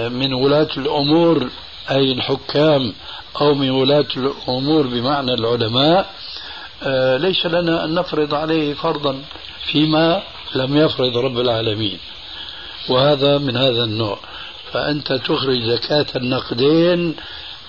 من 0.10 0.34
ولاة 0.34 0.70
الأمور 0.78 1.50
أي 1.92 2.12
الحكام 2.12 2.94
أو 3.42 3.54
من 3.54 3.70
ولاة 3.70 4.08
الأمور 4.18 4.88
بمعنى 4.88 5.34
العلماء 5.34 6.10
آه، 6.84 7.18
ليس 7.18 7.46
لنا 7.46 7.86
أن 7.86 7.94
نفرض 7.94 8.34
عليه 8.34 8.74
فرضا 8.74 9.22
فيما 9.72 10.24
لم 10.56 10.78
يفرض 10.78 11.18
رب 11.18 11.40
العالمين. 11.40 12.00
وهذا 12.90 13.38
من 13.38 13.58
هذا 13.58 13.84
النوع. 13.84 14.20
فأنت 14.74 15.14
تخرج 15.14 15.62
زكاة 15.62 16.06
النقدين 16.16 17.16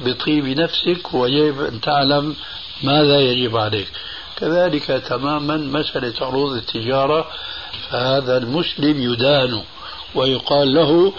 بطيب 0.01 0.47
نفسك 0.47 1.15
ويجب 1.15 1.61
أن 1.61 1.81
تعلم 1.81 2.37
ماذا 2.83 3.21
يجب 3.21 3.57
عليك. 3.57 3.89
كذلك 4.37 4.87
تماما 4.87 5.57
مسألة 5.57 6.15
عروض 6.21 6.53
التجارة 6.53 7.27
فهذا 7.91 8.37
المسلم 8.37 9.13
يدان 9.13 9.63
ويقال 10.15 10.75
له 10.75 11.13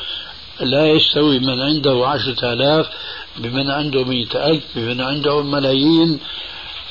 لا 0.60 0.88
يستوي 0.88 1.40
من 1.40 1.62
عنده 1.62 2.08
عشرة 2.08 2.54
آلاف 2.54 2.90
بمن 3.38 3.70
عنده 3.70 4.04
مئة 4.04 4.48
ألف 4.48 4.64
بمن 4.76 5.02
عنده 5.02 5.42
ملايين. 5.44 6.20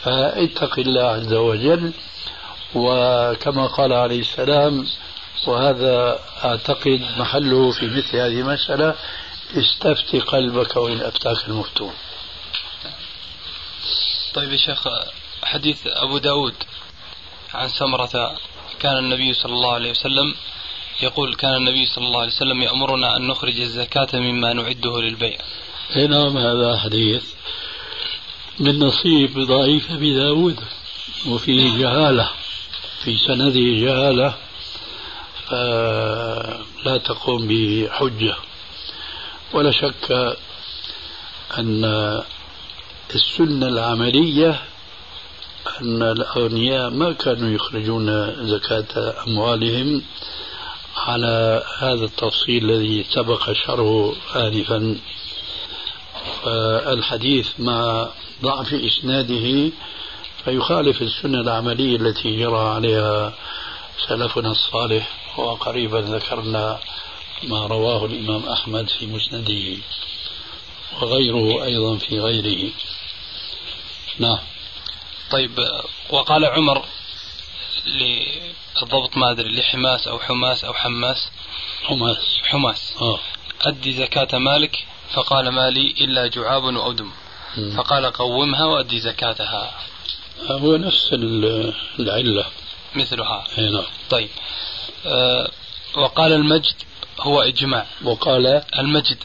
فاتق 0.03 0.79
الله 0.79 1.03
عز 1.03 1.33
وجل. 1.33 1.93
وكما 2.75 3.67
قال 3.67 3.93
عليه 3.93 4.21
السلام 4.21 4.87
وهذا 5.49 6.21
أعتقد 6.45 7.03
محله 7.19 7.71
في 7.71 7.87
مثل 7.87 8.17
هذه 8.17 8.41
المسألة 8.41 8.95
استفت 9.57 10.17
قلبك 10.17 10.77
وإن 10.77 11.01
أفتاك 11.01 11.49
المفتون. 11.49 11.93
طيب 14.35 14.53
يا 14.53 14.57
شيخ 14.57 14.89
حديث 15.43 15.87
أبو 15.87 16.19
داود 16.19 16.55
عن 17.55 17.69
سمرة 17.69 18.37
كان 18.81 18.99
النبي 18.99 19.35
صلى 19.35 19.53
الله 19.53 19.73
عليه 19.73 19.91
وسلم 19.91 20.35
يقول 21.03 21.35
كان 21.35 21.55
النبي 21.55 21.87
صلى 21.87 22.07
الله 22.07 22.21
عليه 22.21 22.33
وسلم 22.33 22.63
يأمرنا 22.63 23.17
أن 23.17 23.27
نخرج 23.27 23.61
الزكاة 23.61 24.09
مما 24.15 24.53
نعده 24.53 25.01
للبيع. 25.01 25.39
نعم 25.97 26.39
هذا 26.39 26.79
حديث 26.79 27.25
من 28.61 28.79
نصيب 28.79 29.39
ضعيف 29.39 29.91
أبي 29.91 30.15
داود 30.15 30.61
وفيه 31.27 31.79
جهالة 31.79 32.31
في 33.05 33.17
سنده 33.27 33.61
جهالة. 33.87 34.35
فلا 35.51 36.99
تقوم 37.05 37.49
بحجة. 37.49 38.35
ولا 39.53 39.71
شك 39.71 40.37
أن 41.59 41.85
السنة 43.15 43.67
العملية 43.67 44.61
أن 45.81 46.03
الأغنياء 46.03 46.91
ما 46.91 47.13
كانوا 47.13 47.51
يخرجون 47.51 48.35
زكاة 48.47 49.15
أموالهم 49.27 50.03
على 50.97 51.63
هذا 51.79 52.05
التفصيل 52.05 52.71
الذي 52.71 53.05
سبق 53.11 53.53
شرحه 53.53 54.13
آنفا. 54.37 54.97
فالحديث 56.43 57.49
مع 57.59 58.09
ضعف 58.43 58.75
إسناده 58.75 59.71
فيخالف 60.45 61.03
السنة 61.03 61.41
العملية 61.41 61.97
التي 61.97 62.37
جرى 62.37 62.59
عليها 62.59 63.33
سلفنا 64.09 64.51
الصالح. 64.51 65.24
وقريبا 65.37 65.97
ذكرنا 65.99 66.81
ما 67.43 67.67
رواه 67.67 68.05
الإمام 68.05 68.49
أحمد 68.49 68.89
في 68.89 69.07
مسنده 69.07 69.83
وغيره 71.01 71.65
أيضا 71.65 71.97
في 71.97 72.21
غيره. 72.21 72.73
نعم. 74.19 74.39
طيب 75.31 75.51
وقال 76.11 76.45
عمر 76.45 76.85
للضبط 77.87 79.17
ما 79.17 79.31
أدري 79.31 79.49
لحماس 79.49 80.09
أو 80.09 80.19
حماس 80.19 80.65
أو 80.65 80.75
حماس. 80.75 81.31
حماس. 81.83 82.39
حماس. 82.43 82.95
آه. 83.01 83.19
أدي 83.63 83.93
زكاة 83.93 84.39
مالك 84.39 84.87
فقال 85.13 85.49
ما 85.49 85.71
لي 85.71 85.95
إلا 86.01 86.27
جعاب 86.27 86.65
وأدم 86.65 87.11
فقال 87.77 88.07
قومها 88.07 88.65
وأدي 88.65 89.01
زكاتها. 89.01 89.81
هو 90.51 90.77
نفس 90.77 91.13
العلة. 91.99 92.47
مثلها. 92.95 93.45
نعم. 93.59 93.85
طيب. 94.11 94.29
أه 95.07 95.51
وقال 95.97 96.33
المجد 96.33 96.75
هو 97.21 97.41
إجماع. 97.41 97.87
وقال 98.05 98.63
المجد. 98.79 99.19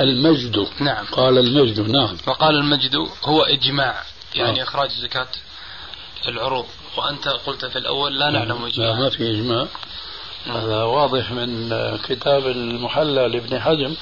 المجد. 0.00 0.66
نعم. 0.80 1.04
قال 1.06 1.38
المجد 1.38 1.80
نعم. 1.80 2.16
وقال 2.26 2.56
المجد 2.56 2.96
هو 3.24 3.42
إجماع 3.42 4.02
يعني 4.34 4.60
آه. 4.60 4.64
إخراج 4.64 4.90
زكاة 4.90 5.28
العروض. 6.28 6.66
وأنت 6.96 7.28
قلت 7.28 7.64
في 7.64 7.78
الأول 7.78 8.18
لا 8.18 8.30
نعلم 8.30 8.64
إجماع. 8.64 8.88
لا 8.88 8.94
ما 8.94 9.10
في 9.10 9.30
إجماع. 9.30 9.66
هذا 10.46 10.82
واضح 10.82 11.30
من 11.30 11.70
كتاب 12.04 12.46
المحلى 12.46 13.28
لابن 13.28 13.60
حزم. 13.60 13.94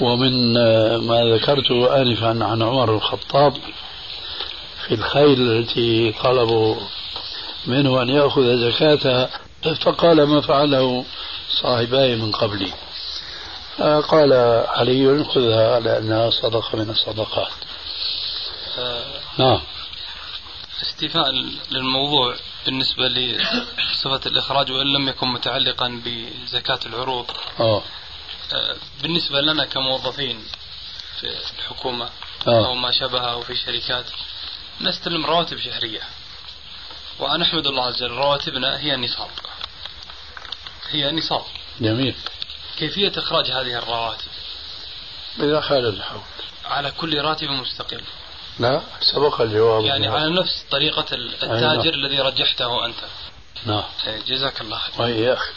ومن 0.00 0.52
ما 1.06 1.24
ذكرته 1.24 2.02
آنفا 2.02 2.44
عن 2.44 2.62
عمر 2.62 2.94
الخطاب 2.96 3.56
في 4.86 4.94
الخيل 4.94 5.40
التي 5.40 6.12
طلبوا 6.12 6.76
منه 7.66 8.02
أن 8.02 8.08
يأخذ 8.08 8.70
زكاتها 8.70 9.30
فقال 9.84 10.22
ما 10.22 10.40
فعله 10.40 11.04
صاحباي 11.62 12.16
من 12.16 12.32
قبلي. 12.32 12.72
قال 14.08 14.32
علي 14.68 15.24
خذها 15.24 15.80
لأنها 15.80 16.30
صدقة 16.30 16.78
من 16.78 16.90
الصدقات. 16.90 17.52
آه 18.78 19.04
نعم. 19.38 19.60
استيفاء 20.82 21.26
للموضوع 21.70 22.36
بالنسبة 22.66 23.08
لصفة 23.08 24.20
الإخراج 24.26 24.70
وإن 24.72 24.86
لم 24.86 25.08
يكن 25.08 25.28
متعلقا 25.28 26.02
بزكاة 26.04 26.78
العروض. 26.86 27.26
آه. 27.60 27.82
آه 28.52 28.76
بالنسبة 29.02 29.40
لنا 29.40 29.64
كموظفين 29.64 30.44
في 31.20 31.26
الحكومة 31.58 32.08
آه. 32.48 32.66
أو 32.66 32.74
ما 32.74 32.90
شابه 32.90 33.20
أو 33.20 33.42
في 33.42 33.56
شركات 33.56 34.04
نستلم 34.80 35.26
رواتب 35.26 35.58
شهرية. 35.58 36.00
وأنا 37.20 37.44
أحمد 37.44 37.66
الله 37.66 37.84
عز 37.86 38.02
وجل 38.02 38.14
رواتبنا 38.14 38.78
هي 38.78 38.96
نصاب 38.96 39.30
هي 40.90 41.10
نصاب 41.12 41.42
جميل. 41.80 42.14
كيفية 42.78 43.12
إخراج 43.16 43.50
هذه 43.50 43.78
الرواتب؟ 43.78 44.28
إذا 45.38 45.60
حال 45.60 45.86
الحول 45.86 46.20
على 46.64 46.90
كل 46.90 47.20
راتب 47.20 47.48
مستقل. 47.50 48.02
لا 48.58 48.80
سبق 49.00 49.40
الجواب. 49.40 49.84
يعني 49.84 50.06
على 50.06 50.30
نفس 50.30 50.64
طريقة 50.70 51.06
التاجر 51.14 51.94
الذي 51.94 52.20
رجحته 52.20 52.86
أنت. 52.86 52.98
نعم. 53.66 53.84
جزاك 54.26 54.60
الله 54.60 54.78
خير. 54.78 55.00
وإياك 55.00 55.52